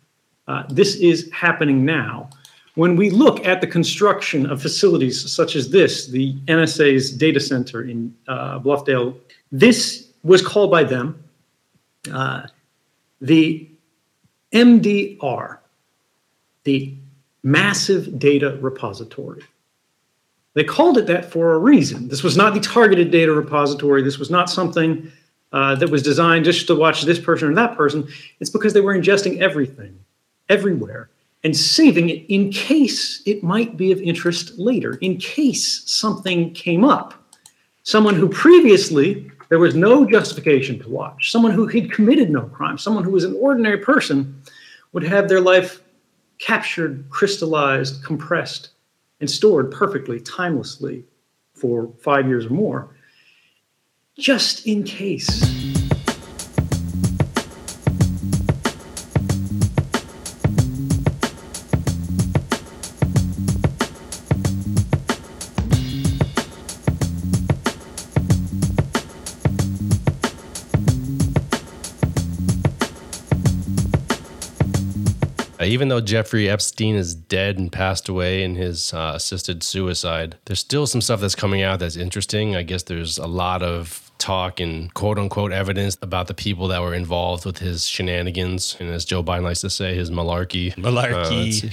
[0.47, 2.31] Uh, this is happening now
[2.75, 7.83] when we look at the construction of facilities such as this, the NSA's data center
[7.83, 9.17] in uh, Bluffdale,
[9.53, 11.23] this was called by them
[12.13, 12.43] uh,
[13.21, 13.69] the
[14.53, 15.59] MDR,
[16.65, 16.95] the
[17.43, 19.43] Massive Data Repository.
[20.55, 22.09] They called it that for a reason.
[22.09, 24.03] This was not the targeted data repository.
[24.03, 25.11] This was not something
[25.53, 28.09] uh, that was designed just to watch this person or that person.
[28.41, 29.99] It's because they were ingesting everything,
[30.49, 31.11] everywhere
[31.45, 36.85] and saving it in case it might be of interest later, in case something came
[36.85, 37.15] up.
[37.83, 42.79] Someone who previously there was no justification to watch, someone who had committed no crime,
[42.79, 44.43] someone who was an ordinary person
[44.93, 45.83] would have their life
[46.39, 48.71] captured, crystallized, compressed,
[49.21, 51.05] and stored perfectly, timelessly
[51.55, 52.95] for five years or more,
[54.19, 55.64] just in case.
[75.65, 80.61] Even though Jeffrey Epstein is dead and passed away in his uh, assisted suicide, there's
[80.61, 82.57] still some stuff that's coming out that's interesting.
[82.57, 86.81] I guess there's a lot of talk and quote unquote evidence about the people that
[86.81, 88.77] were involved with his shenanigans.
[88.81, 90.75] And as Joe Biden likes to say, his malarkey.
[90.77, 91.65] Malarkey.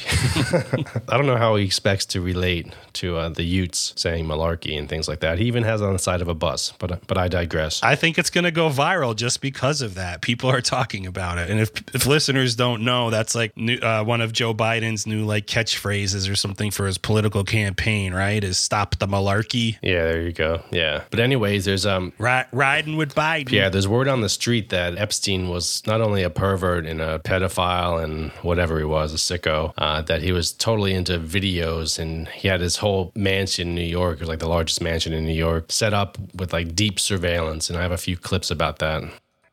[0.54, 4.77] Uh, I don't know how he expects to relate to uh, the Utes saying malarkey
[4.77, 5.39] and things like that.
[5.39, 7.82] He even has it on the side of a bus, but but I digress.
[7.84, 10.21] I think it's going to go viral just because of that.
[10.21, 11.49] People are talking about it.
[11.49, 15.25] And if, if listeners don't know, that's like new, uh, one of Joe Biden's new
[15.25, 18.43] like catchphrases or something for his political campaign, right?
[18.43, 19.77] Is stop the malarkey.
[19.82, 20.63] Yeah, there you go.
[20.71, 21.04] Yeah.
[21.10, 23.52] But anyways, there's um right riding with Biden.
[23.52, 27.20] Yeah, there's word on the street that Epstein was not only a pervert and a
[27.20, 32.28] pedophile and whatever he was, a sicko, uh, that he was totally into videos and
[32.30, 35.26] he had his whole mansion in New York, it was like the largest mansion in
[35.26, 37.70] New York, set up with like deep surveillance.
[37.70, 39.04] And I have a few clips about that.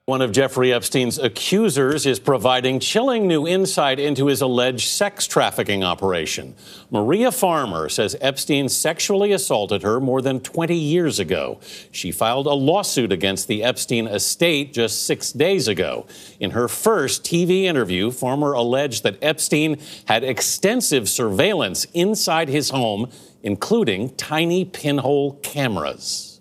[0.08, 5.84] One of Jeffrey Epstein's accusers is providing chilling new insight into his alleged sex trafficking
[5.84, 6.54] operation.
[6.90, 11.60] Maria Farmer says Epstein sexually assaulted her more than 20 years ago.
[11.92, 16.06] She filed a lawsuit against the Epstein estate just six days ago.
[16.40, 23.10] In her first TV interview, Farmer alleged that Epstein had extensive surveillance inside his home,
[23.42, 26.40] including tiny pinhole cameras.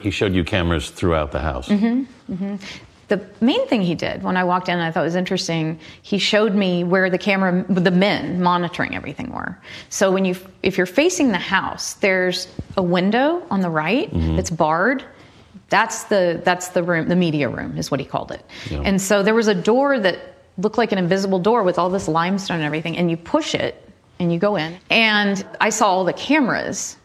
[0.00, 1.68] He showed you cameras throughout the house.
[1.68, 2.56] Mm-hmm, mm-hmm.
[3.08, 5.78] The main thing he did when I walked in, I thought was interesting.
[6.02, 9.58] He showed me where the camera, the men monitoring everything were.
[9.90, 14.36] So when you, if you're facing the house, there's a window on the right mm-hmm.
[14.36, 15.04] that's barred.
[15.68, 18.44] That's the that's the room, the media room is what he called it.
[18.70, 18.82] Yeah.
[18.84, 22.06] And so there was a door that looked like an invisible door with all this
[22.06, 23.80] limestone and everything, and you push it
[24.18, 24.78] and you go in.
[24.90, 26.96] And I saw all the cameras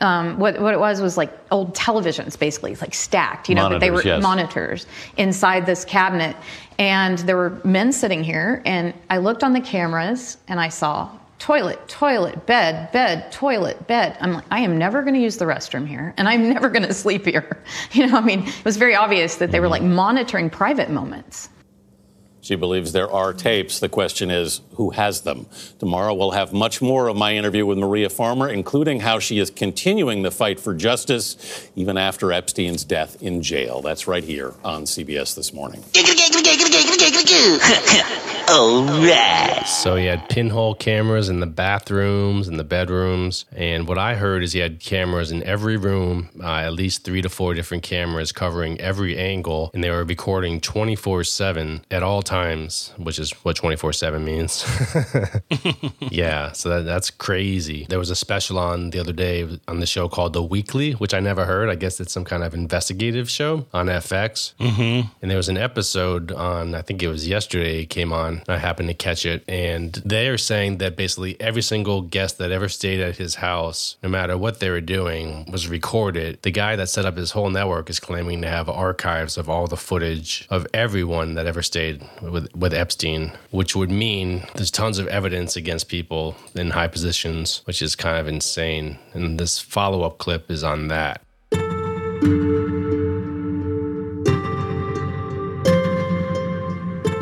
[0.00, 3.80] um, what, what it was was like old televisions, basically, like stacked, you know, monitors,
[3.80, 4.22] they were yes.
[4.22, 6.36] monitors inside this cabinet.
[6.78, 11.10] And there were men sitting here, and I looked on the cameras and I saw
[11.38, 14.16] toilet, toilet, bed, bed, toilet, bed.
[14.20, 16.84] I'm like, I am never going to use the restroom here, and I'm never going
[16.84, 17.62] to sleep here.
[17.92, 21.48] You know, I mean, it was very obvious that they were like monitoring private moments.
[22.44, 23.80] She believes there are tapes.
[23.80, 25.46] The question is, who has them?
[25.78, 29.48] Tomorrow we'll have much more of my interview with Maria Farmer, including how she is
[29.48, 33.80] continuing the fight for justice even after Epstein's death in jail.
[33.80, 35.82] That's right here on CBS This Morning.
[38.48, 39.62] All right.
[39.66, 43.46] So he had pinhole cameras in the bathrooms and the bedrooms.
[43.56, 47.22] And what I heard is he had cameras in every room, uh, at least three
[47.22, 49.70] to four different cameras covering every angle.
[49.72, 54.64] And they were recording 24 7 at all times, which is what 24 7 means.
[56.00, 56.52] yeah.
[56.52, 57.86] So that, that's crazy.
[57.88, 61.14] There was a special on the other day on the show called The Weekly, which
[61.14, 61.70] I never heard.
[61.70, 64.54] I guess it's some kind of investigative show on FX.
[64.60, 65.08] Mm-hmm.
[65.22, 68.33] And there was an episode on, I think it was yesterday, it came on.
[68.48, 69.44] I happened to catch it.
[69.48, 73.96] And they are saying that basically every single guest that ever stayed at his house,
[74.02, 76.42] no matter what they were doing, was recorded.
[76.42, 79.66] The guy that set up his whole network is claiming to have archives of all
[79.66, 84.98] the footage of everyone that ever stayed with, with Epstein, which would mean there's tons
[84.98, 88.98] of evidence against people in high positions, which is kind of insane.
[89.12, 91.20] And this follow up clip is on that.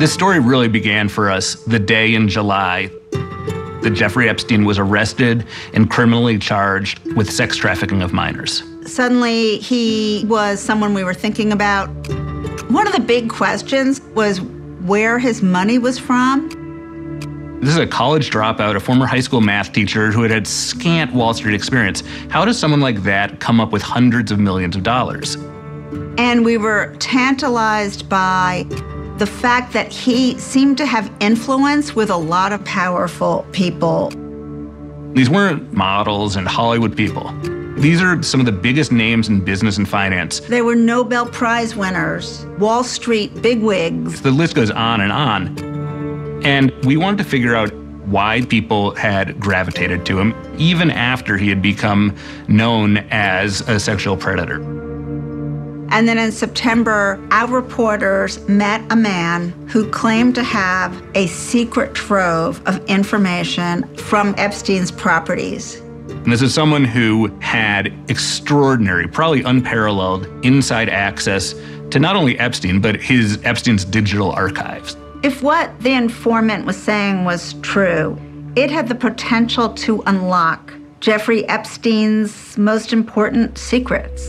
[0.03, 5.47] This story really began for us the day in July that Jeffrey Epstein was arrested
[5.73, 8.63] and criminally charged with sex trafficking of minors.
[8.85, 11.87] Suddenly, he was someone we were thinking about.
[12.69, 16.49] One of the big questions was where his money was from.
[17.61, 21.13] This is a college dropout, a former high school math teacher who had had scant
[21.13, 22.03] Wall Street experience.
[22.27, 25.35] How does someone like that come up with hundreds of millions of dollars?
[26.17, 28.67] And we were tantalized by
[29.17, 34.09] the fact that he seemed to have influence with a lot of powerful people.
[35.13, 37.31] These weren't models and Hollywood people.
[37.77, 40.39] These are some of the biggest names in business and finance.
[40.41, 44.21] They were Nobel Prize winners, Wall Street bigwigs.
[44.21, 46.43] The list goes on and on.
[46.43, 47.73] And we wanted to figure out
[48.05, 52.15] why people had gravitated to him, even after he had become
[52.47, 54.82] known as a sexual predator.
[55.93, 61.93] And then in September, our reporters met a man who claimed to have a secret
[61.93, 65.79] trove of information from Epstein's properties.
[66.09, 71.53] And this is someone who had extraordinary, probably unparalleled inside access
[71.91, 74.97] to not only Epstein, but his Epstein's digital archives.
[75.21, 78.19] If what the informant was saying was true,
[78.55, 84.27] it had the potential to unlock Jeffrey Epstein's most important secrets.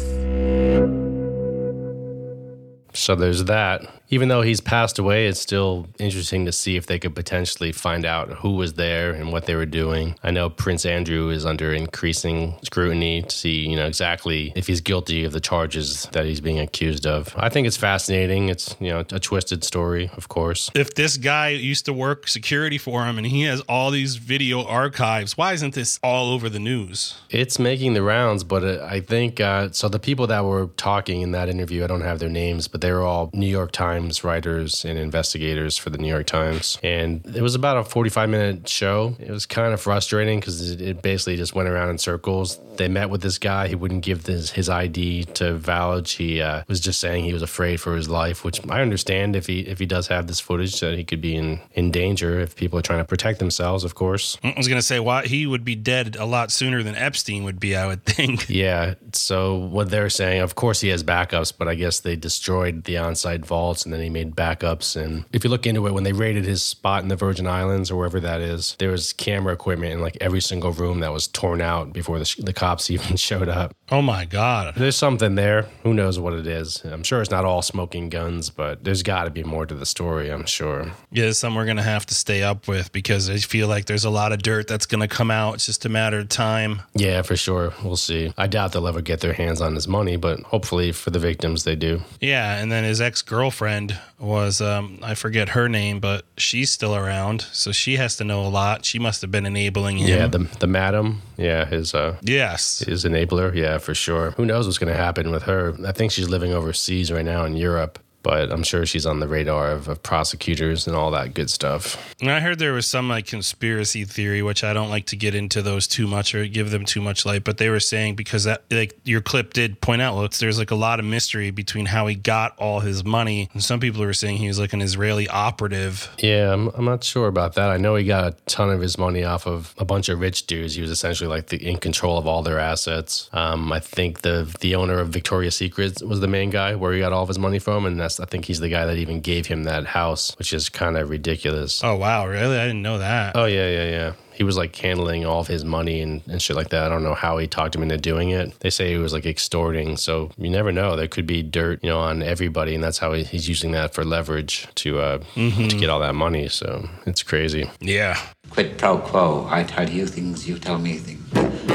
[2.94, 3.86] So there's that.
[4.10, 8.04] Even though he's passed away, it's still interesting to see if they could potentially find
[8.04, 10.14] out who was there and what they were doing.
[10.22, 14.80] I know Prince Andrew is under increasing scrutiny to see, you know, exactly if he's
[14.80, 17.34] guilty of the charges that he's being accused of.
[17.36, 18.50] I think it's fascinating.
[18.50, 20.70] It's, you know, a twisted story, of course.
[20.74, 24.64] If this guy used to work security for him and he has all these video
[24.64, 27.16] archives, why isn't this all over the news?
[27.30, 29.88] It's making the rounds, but uh, I think uh, so.
[29.94, 32.90] The people that were talking in that interview, I don't have their names, but they
[32.90, 33.93] were all New York Times
[34.24, 36.78] writers and investigators for the New York Times.
[36.82, 39.16] And it was about a 45 minute show.
[39.18, 42.58] It was kind of frustrating because it, it, basically just went around in circles.
[42.76, 43.68] They met with this guy.
[43.68, 46.12] He wouldn't give this, his ID to vouch.
[46.12, 49.46] He uh, was just saying he was afraid for his life, which I understand if
[49.46, 52.56] he if he does have this footage that he could be in, in danger if
[52.56, 54.38] people are trying to protect themselves, of course.
[54.42, 57.44] I was going to say, why he would be dead a lot sooner than Epstein
[57.44, 58.48] would be, I would think.
[58.48, 58.94] Yeah.
[59.12, 62.98] So what they're saying, of course he has backups, but I guess they destroyed the
[62.98, 65.00] on-site vaults and then he made backups.
[65.00, 67.90] And if you look into it, when they raided his spot in the Virgin Islands
[67.90, 71.26] or wherever that is, there was camera equipment in like every single room that was
[71.28, 73.74] torn out before the, the cops even showed up.
[73.90, 74.74] Oh my God.
[74.76, 75.62] There's something there.
[75.82, 76.84] Who knows what it is?
[76.84, 79.86] I'm sure it's not all smoking guns, but there's got to be more to the
[79.86, 80.92] story, I'm sure.
[81.10, 83.86] Yeah, there's some we're going to have to stay up with because I feel like
[83.86, 85.54] there's a lot of dirt that's going to come out.
[85.54, 86.82] It's just a matter of time.
[86.94, 87.72] Yeah, for sure.
[87.82, 88.32] We'll see.
[88.36, 91.64] I doubt they'll ever get their hands on his money, but hopefully for the victims,
[91.64, 92.00] they do.
[92.20, 93.73] Yeah, and then his ex girlfriend
[94.18, 97.42] was, um, I forget her name, but she's still around.
[97.52, 98.84] So she has to know a lot.
[98.84, 100.08] She must have been enabling him.
[100.08, 101.22] Yeah, the, the madam.
[101.36, 102.80] Yeah, his, uh, yes.
[102.80, 103.54] his enabler.
[103.54, 104.32] Yeah, for sure.
[104.32, 105.74] Who knows what's going to happen with her?
[105.86, 109.28] I think she's living overseas right now in Europe but I'm sure she's on the
[109.28, 111.96] radar of, of, prosecutors and all that good stuff.
[112.20, 115.34] And I heard there was some like conspiracy theory, which I don't like to get
[115.34, 117.44] into those too much or give them too much light.
[117.44, 120.70] But they were saying because that like your clip did point out, well, there's like
[120.70, 123.50] a lot of mystery between how he got all his money.
[123.52, 126.10] And some people were saying he was like an Israeli operative.
[126.18, 127.68] Yeah, I'm, I'm not sure about that.
[127.70, 130.46] I know he got a ton of his money off of a bunch of rich
[130.46, 130.74] dudes.
[130.74, 133.28] He was essentially like the, in control of all their assets.
[133.34, 137.00] Um, I think the the owner of Victoria's Secret was the main guy where he
[137.00, 138.20] got all of his money from, and West.
[138.26, 141.10] I think he's the guy that even gave him that house, which is kind of
[141.10, 141.82] ridiculous.
[141.82, 142.58] Oh wow, really?
[142.58, 143.36] I didn't know that.
[143.36, 144.12] Oh yeah, yeah, yeah.
[144.32, 146.82] He was like handling all of his money and, and shit like that.
[146.84, 148.58] I don't know how he talked him into doing it.
[148.60, 150.96] They say he was like extorting, so you never know.
[150.96, 153.94] There could be dirt, you know, on everybody, and that's how he, he's using that
[153.94, 155.70] for leverage to uh, Mhm.
[155.70, 156.48] to get all that money.
[156.48, 157.70] So it's crazy.
[157.80, 158.18] Yeah.
[158.50, 159.46] Quid pro quo.
[159.50, 161.73] I tell you things, you tell me things.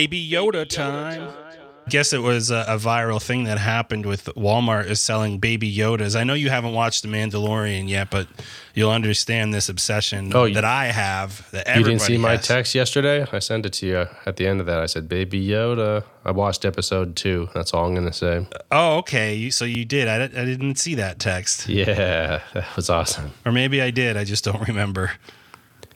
[0.00, 1.30] Baby Yoda time.
[1.90, 6.18] Guess it was a, a viral thing that happened with Walmart is selling baby Yodas.
[6.18, 8.26] I know you haven't watched The Mandalorian yet, but
[8.74, 11.46] you'll understand this obsession Oh, you- that I have.
[11.50, 13.26] That You didn't see my text yesterday?
[13.30, 14.78] I sent it to you at the end of that.
[14.80, 17.50] I said, "Baby Yoda." I watched episode two.
[17.52, 18.46] That's all I'm gonna say.
[18.70, 19.50] Oh, okay.
[19.50, 20.08] So you did.
[20.08, 21.68] I, I didn't see that text.
[21.68, 23.32] Yeah, that was awesome.
[23.44, 24.16] Or maybe I did.
[24.16, 25.10] I just don't remember.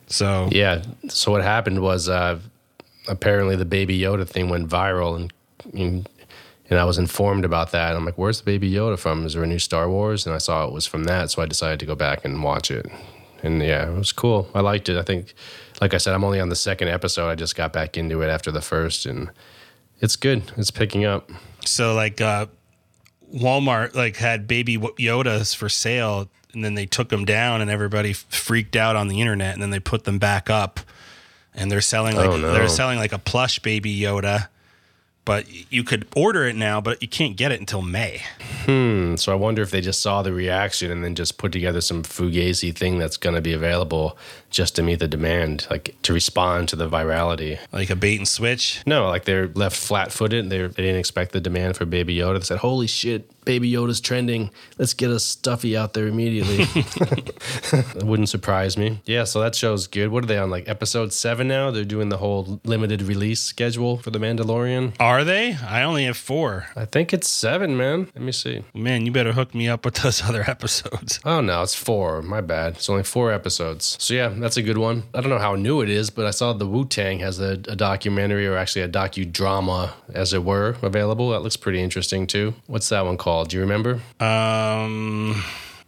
[0.08, 0.82] So Yeah.
[1.08, 2.38] So what happened was uh,
[3.08, 5.32] apparently the Baby Yoda thing went viral, and,
[5.72, 6.08] and
[6.70, 7.94] and I was informed about that.
[7.94, 9.26] I'm like, "Where's the Baby Yoda from?
[9.26, 11.46] Is there a new Star Wars?" And I saw it was from that, so I
[11.46, 12.86] decided to go back and watch it.
[13.42, 14.48] And yeah, it was cool.
[14.54, 14.96] I liked it.
[14.96, 15.34] I think,
[15.80, 17.28] like I said, I'm only on the second episode.
[17.28, 19.30] I just got back into it after the first, and
[20.00, 20.50] it's good.
[20.56, 21.30] It's picking up.
[21.64, 22.46] So like uh
[23.34, 28.12] Walmart like had baby Yodas for sale and then they took them down and everybody
[28.12, 30.80] freaked out on the internet and then they put them back up
[31.54, 32.52] and they're selling like Oh, no.
[32.52, 34.48] they're selling like a plush baby Yoda
[35.26, 38.22] but you could order it now but you can't get it until May.
[38.66, 39.16] Hmm.
[39.16, 42.02] So I wonder if they just saw the reaction and then just put together some
[42.02, 44.18] fugazi thing that's going to be available
[44.54, 47.58] just to meet the demand, like to respond to the virality.
[47.72, 48.82] Like a bait and switch?
[48.86, 50.48] No, like they're left flat footed.
[50.48, 52.38] They they didn't expect the demand for Baby Yoda.
[52.38, 54.50] They said, "Holy shit, Baby Yoda's trending.
[54.78, 56.66] Let's get a stuffy out there immediately."
[57.72, 59.00] it wouldn't surprise me.
[59.04, 59.24] Yeah.
[59.24, 60.08] So that show's good.
[60.08, 60.50] What are they on?
[60.50, 61.70] Like episode seven now?
[61.70, 64.94] They're doing the whole limited release schedule for the Mandalorian.
[65.00, 65.54] Are they?
[65.54, 66.66] I only have 4.
[66.76, 68.08] I think it's seven, man.
[68.14, 68.62] Let me see.
[68.72, 71.20] Man, you better hook me up with those other episodes.
[71.24, 72.22] Oh no, it's four.
[72.22, 72.74] My bad.
[72.74, 73.96] It's only four episodes.
[73.98, 75.04] So yeah, that's a good one.
[75.14, 77.52] I don't know how new it is, but I saw the Wu Tang has a,
[77.52, 81.30] a documentary or actually a docudrama, as it were, available.
[81.30, 82.52] That looks pretty interesting too.
[82.66, 83.48] What's that one called?
[83.48, 84.02] Do you remember?
[84.20, 85.42] Um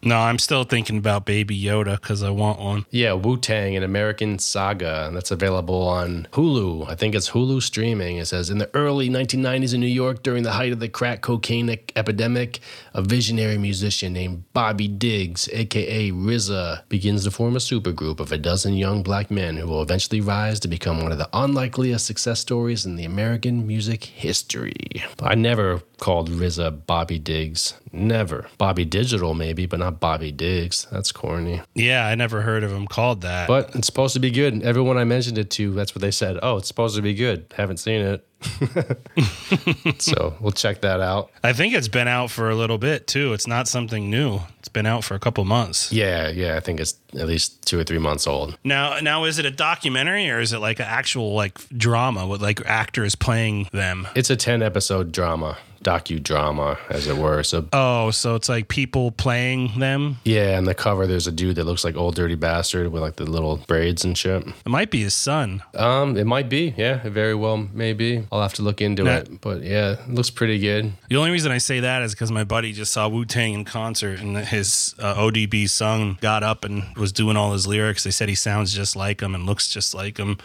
[0.07, 2.87] no, I'm still thinking about baby Yoda cuz I want one.
[2.91, 6.89] Yeah, Wu Tang, an American saga that's available on Hulu.
[6.89, 8.19] I think it's Hulu streaming.
[8.19, 11.23] It says in the early 1990s in New York, during the height of the crack
[11.23, 12.61] cocaine epidemic,
[12.95, 18.39] a visionary musician named Bobby Diggs, aka RZA, begins to form a supergroup of a
[18.39, 22.39] dozen young black men who will eventually rise to become one of the unlikeliest success
[22.39, 25.03] stories in the American music history.
[25.21, 27.75] I never called RZA Bobby Diggs.
[27.97, 28.47] Never.
[28.59, 30.87] Bobby Digital, maybe, but not Bobby Diggs.
[30.93, 31.63] That's corny.
[31.75, 33.49] Yeah, I never heard of him called that.
[33.49, 34.63] But it's supposed to be good.
[34.63, 36.39] Everyone I mentioned it to, that's what they said.
[36.43, 37.53] Oh, it's supposed to be good.
[37.57, 38.27] Haven't seen it.
[39.99, 41.31] so we'll check that out.
[41.43, 43.33] I think it's been out for a little bit too.
[43.33, 44.41] It's not something new.
[44.59, 45.91] It's been out for a couple months.
[45.91, 46.57] Yeah, yeah.
[46.57, 48.59] I think it's at least two or three months old.
[48.63, 52.43] Now, now is it a documentary or is it like an actual like drama with
[52.43, 54.07] like actors playing them?
[54.15, 55.57] It's a 10 episode drama,
[55.87, 57.43] docudrama, as it were.
[57.43, 60.19] So, Oh, so it's like people playing them.
[60.25, 63.17] yeah, and the cover, there's a dude that looks like Old Dirty Bastard with like
[63.17, 64.47] the little braids and shit.
[64.47, 65.63] It might be his son.
[65.75, 66.75] Um, it might be.
[66.77, 68.27] Yeah, it very well maybe.
[68.33, 69.41] I'll have to look into Now- it.
[69.41, 70.93] But yeah, it looks pretty good.
[71.09, 73.65] The only reason I say that is because my buddy just saw Wu Tang in
[73.65, 78.05] concert and his uh, ODB son got up and was doing all his lyrics.
[78.05, 80.39] They said he sounds just like him and looks just like him.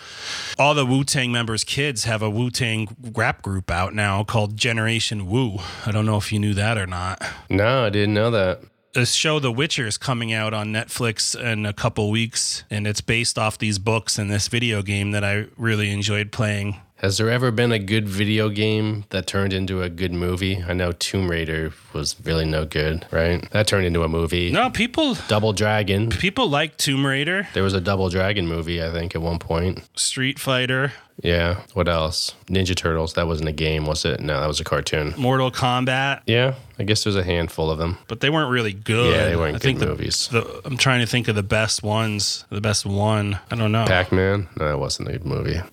[0.59, 4.57] All the Wu Tang members' kids have a Wu Tang rap group out now called
[4.57, 5.57] Generation Wu.
[5.85, 7.21] I don't know if you knew that or not.
[7.49, 8.61] No, I didn't know that.
[8.93, 12.99] the show The Witcher is coming out on Netflix in a couple weeks, and it's
[13.01, 16.81] based off these books and this video game that I really enjoyed playing.
[17.01, 20.61] Has there ever been a good video game that turned into a good movie?
[20.67, 23.49] I know Tomb Raider was really no good, right?
[23.49, 24.51] That turned into a movie.
[24.51, 26.11] No, people Double Dragon.
[26.11, 29.81] people like Tomb Raider, There was a Double Dragon movie, I think, at one point.
[29.95, 30.93] Street Fighter,
[31.23, 31.61] Yeah.
[31.73, 32.35] What else?
[32.47, 33.13] Ninja Turtles.
[33.15, 34.19] That wasn't a game, was it?
[34.19, 35.15] No, that was a cartoon.
[35.17, 37.97] Mortal Kombat, Yeah, I guess there's a handful of them.
[38.09, 39.15] but they weren't really good.
[39.15, 40.27] Yeah, they weren't I good think the- movies.
[40.31, 42.45] The, I'm trying to think of the best ones.
[42.51, 43.39] The best one.
[43.49, 43.85] I don't know.
[43.87, 44.47] Pac Man.
[44.59, 45.59] No, that wasn't a good movie.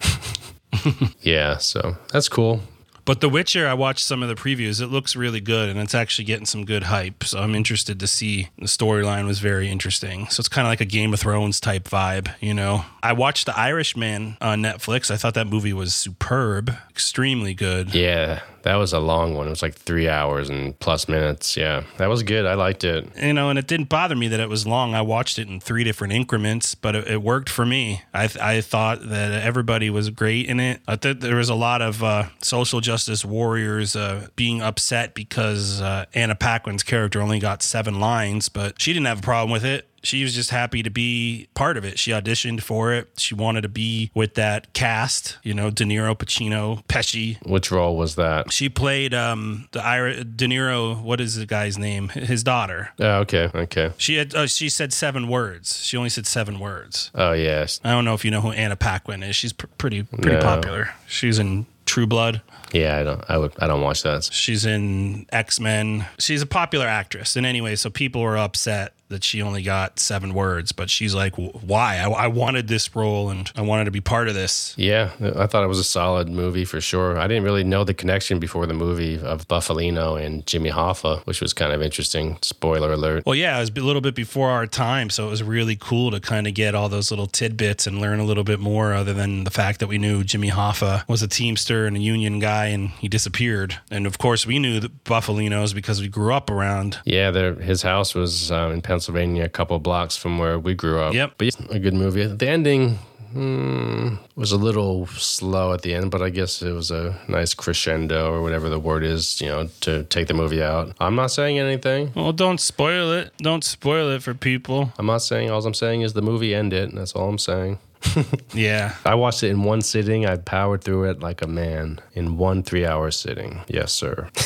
[1.20, 2.60] yeah, so that's cool.
[3.08, 4.82] But The Witcher, I watched some of the previews.
[4.82, 7.24] It looks really good, and it's actually getting some good hype.
[7.24, 8.50] So I'm interested to see.
[8.58, 10.28] The storyline was very interesting.
[10.28, 12.84] So it's kind of like a Game of Thrones type vibe, you know.
[13.02, 15.10] I watched The Irishman on Netflix.
[15.10, 17.94] I thought that movie was superb, extremely good.
[17.94, 19.46] Yeah, That was a long one.
[19.46, 21.56] It was like three hours and plus minutes.
[21.56, 22.44] Yeah, that was good.
[22.44, 23.08] I liked it.
[23.16, 24.94] You know, and it didn't bother me that it was long.
[24.96, 28.02] I watched it in three different increments, but it, it worked for me.
[28.12, 30.80] I, I thought that everybody was great in it.
[30.88, 35.80] I thought there was a lot of uh, social justice warriors uh, being upset because
[35.80, 39.64] uh, Anna Paquin's character only got seven lines, but she didn't have a problem with
[39.64, 41.98] it she was just happy to be part of it.
[41.98, 43.08] She auditioned for it.
[43.18, 47.44] She wanted to be with that cast, you know, De Niro, Pacino, Pesci.
[47.46, 48.52] Which role was that?
[48.52, 51.00] She played um the Ira De Niro.
[51.00, 52.08] What is the guy's name?
[52.10, 52.90] His daughter.
[53.00, 53.92] Oh, okay, okay.
[53.98, 55.78] She had uh, she said seven words.
[55.84, 57.10] She only said seven words.
[57.14, 57.80] Oh yes.
[57.84, 59.36] I don't know if you know who Anna Paquin is.
[59.36, 60.40] She's pr- pretty pretty No.
[60.40, 60.90] popular.
[61.06, 62.42] She's in True Blood.
[62.72, 63.24] Yeah, I don't.
[63.30, 63.52] I would.
[63.58, 64.24] I don't watch that.
[64.24, 66.04] She's in X Men.
[66.18, 67.34] She's a popular actress.
[67.34, 71.34] And anyway, so people were upset that she only got seven words, but she's like,
[71.36, 71.96] why?
[71.96, 74.74] I, I wanted this role and I wanted to be part of this.
[74.76, 77.18] Yeah, I thought it was a solid movie for sure.
[77.18, 81.40] I didn't really know the connection before the movie of Bufalino and Jimmy Hoffa, which
[81.40, 82.38] was kind of interesting.
[82.42, 83.24] Spoiler alert.
[83.26, 86.10] Well, yeah, it was a little bit before our time, so it was really cool
[86.10, 89.14] to kind of get all those little tidbits and learn a little bit more, other
[89.14, 92.66] than the fact that we knew Jimmy Hoffa was a Teamster and a union guy,
[92.66, 93.78] and he disappeared.
[93.90, 96.98] And of course, we knew the Bufalinos because we grew up around.
[97.04, 101.14] Yeah, his house was uh, in Pennsylvania, a couple blocks from where we grew up.
[101.14, 101.32] Yep.
[101.38, 102.26] But yeah, a good movie.
[102.26, 102.98] The ending
[103.32, 107.54] hmm, was a little slow at the end, but I guess it was a nice
[107.54, 110.94] crescendo or whatever the word is, you know, to take the movie out.
[111.00, 112.12] I'm not saying anything.
[112.14, 113.32] Well, don't spoil it.
[113.38, 114.92] Don't spoil it for people.
[114.98, 115.50] I'm not saying.
[115.50, 116.88] All I'm saying is the movie ended.
[116.88, 117.78] And that's all I'm saying.
[118.54, 118.94] Yeah.
[119.04, 120.26] I watched it in one sitting.
[120.26, 123.60] I powered through it like a man in one three hour sitting.
[123.68, 124.28] Yes, sir.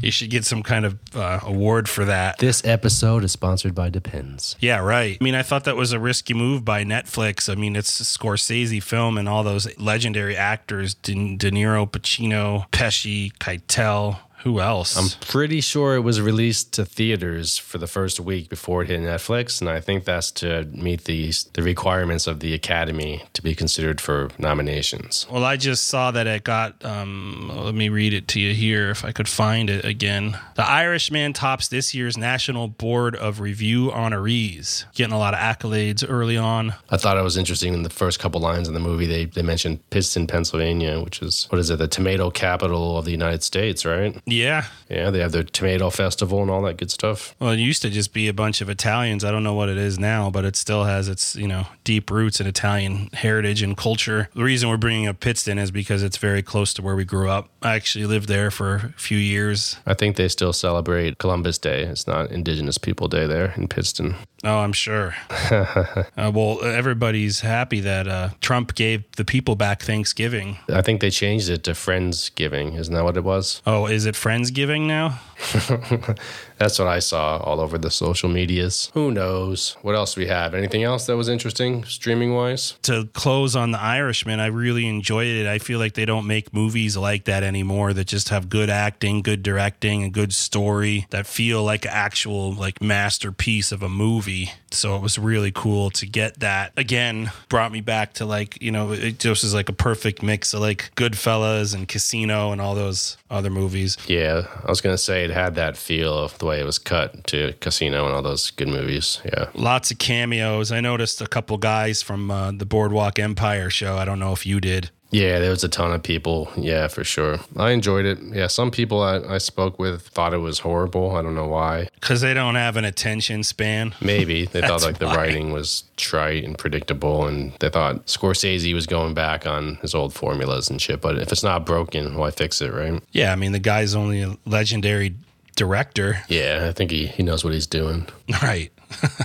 [0.00, 2.38] You should get some kind of uh, award for that.
[2.38, 4.54] this episode is sponsored by Depends.
[4.60, 5.18] Yeah, right.
[5.20, 7.50] I mean, I thought that was a risky move by Netflix.
[7.50, 12.68] I mean, it's a Scorsese film and all those legendary actors De, De Niro, Pacino,
[12.70, 14.18] Pesci, Keitel.
[14.44, 14.96] Who else?
[14.96, 19.00] I'm pretty sure it was released to theaters for the first week before it hit
[19.00, 23.54] Netflix, and I think that's to meet the the requirements of the Academy to be
[23.54, 25.26] considered for nominations.
[25.30, 26.84] well, I just saw that it got.
[26.84, 30.38] Um, let me read it to you here if I could find it again.
[30.54, 36.04] The Irishman tops this year's National Board of Review honorees, getting a lot of accolades
[36.08, 36.74] early on.
[36.90, 39.06] I thought it was interesting in the first couple lines in the movie.
[39.06, 43.10] They they mentioned Pittston, Pennsylvania, which is what is it, the tomato capital of the
[43.10, 44.16] United States, right?
[44.30, 44.66] Yeah.
[44.88, 47.34] Yeah, they have their tomato festival and all that good stuff.
[47.38, 49.24] Well, it used to just be a bunch of Italians.
[49.24, 52.10] I don't know what it is now, but it still has its, you know, deep
[52.10, 54.30] roots in Italian heritage and culture.
[54.34, 57.28] The reason we're bringing up Pittston is because it's very close to where we grew
[57.28, 57.50] up.
[57.62, 59.76] I actually lived there for a few years.
[59.86, 61.82] I think they still celebrate Columbus Day.
[61.82, 64.14] It's not Indigenous People Day there in Pittston.
[64.44, 65.14] Oh, I'm sure.
[65.50, 70.58] uh, well, everybody's happy that uh, Trump gave the people back Thanksgiving.
[70.68, 72.78] I think they changed it to Friendsgiving.
[72.78, 73.62] Isn't that what it was?
[73.66, 75.20] Oh, is it Friendsgiving now?
[76.58, 78.90] That's what I saw all over the social medias.
[78.94, 79.76] Who knows?
[79.82, 80.54] What else we have?
[80.54, 82.74] Anything else that was interesting streaming wise?
[82.82, 85.46] to close on the Irishman, I really enjoyed it.
[85.46, 89.22] I feel like they don't make movies like that anymore that just have good acting,
[89.22, 94.50] good directing, and good story that feel like an actual like masterpiece of a movie.
[94.70, 96.72] So it was really cool to get that.
[96.76, 100.52] Again, brought me back to like, you know, it just is like a perfect mix
[100.54, 103.96] of like Goodfellas and Casino and all those other movies.
[104.06, 107.26] Yeah, I was gonna say it had that feel of the way it was cut
[107.28, 109.20] to Casino and all those good movies.
[109.24, 109.48] Yeah.
[109.54, 110.72] Lots of cameos.
[110.72, 113.96] I noticed a couple guys from uh, the Boardwalk Empire show.
[113.96, 114.90] I don't know if you did.
[115.10, 116.50] Yeah, there was a ton of people.
[116.56, 117.38] Yeah, for sure.
[117.56, 118.18] I enjoyed it.
[118.22, 121.16] Yeah, some people I, I spoke with thought it was horrible.
[121.16, 121.88] I don't know why.
[121.94, 123.94] Because they don't have an attention span.
[124.00, 125.16] Maybe they thought like the why.
[125.16, 130.12] writing was trite and predictable, and they thought Scorsese was going back on his old
[130.12, 131.00] formulas and shit.
[131.00, 133.02] But if it's not broken, why fix it, right?
[133.12, 135.14] Yeah, I mean the guy's only a legendary
[135.56, 136.20] director.
[136.28, 138.06] Yeah, I think he, he knows what he's doing.
[138.42, 138.70] Right.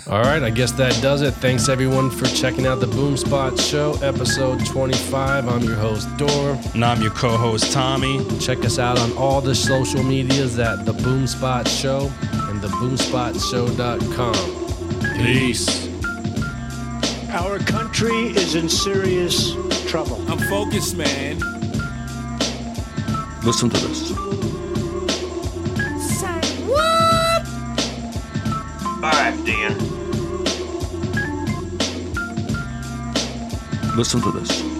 [0.09, 1.31] All right, I guess that does it.
[1.35, 5.47] Thanks everyone for checking out the Boomspot Show, episode 25.
[5.47, 6.57] I'm your host, Dor.
[6.73, 8.23] And I'm your co host, Tommy.
[8.39, 12.11] Check us out on all the social medias at The Boomspot Show
[12.49, 15.15] and TheBoomSpotShow.com.
[15.17, 15.89] Peace.
[17.29, 19.53] Our country is in serious
[19.87, 20.19] trouble.
[20.29, 21.39] I'm focused, man.
[23.43, 24.11] Listen to this.
[29.03, 29.77] All right, Dan.
[33.97, 34.72] Listen to this.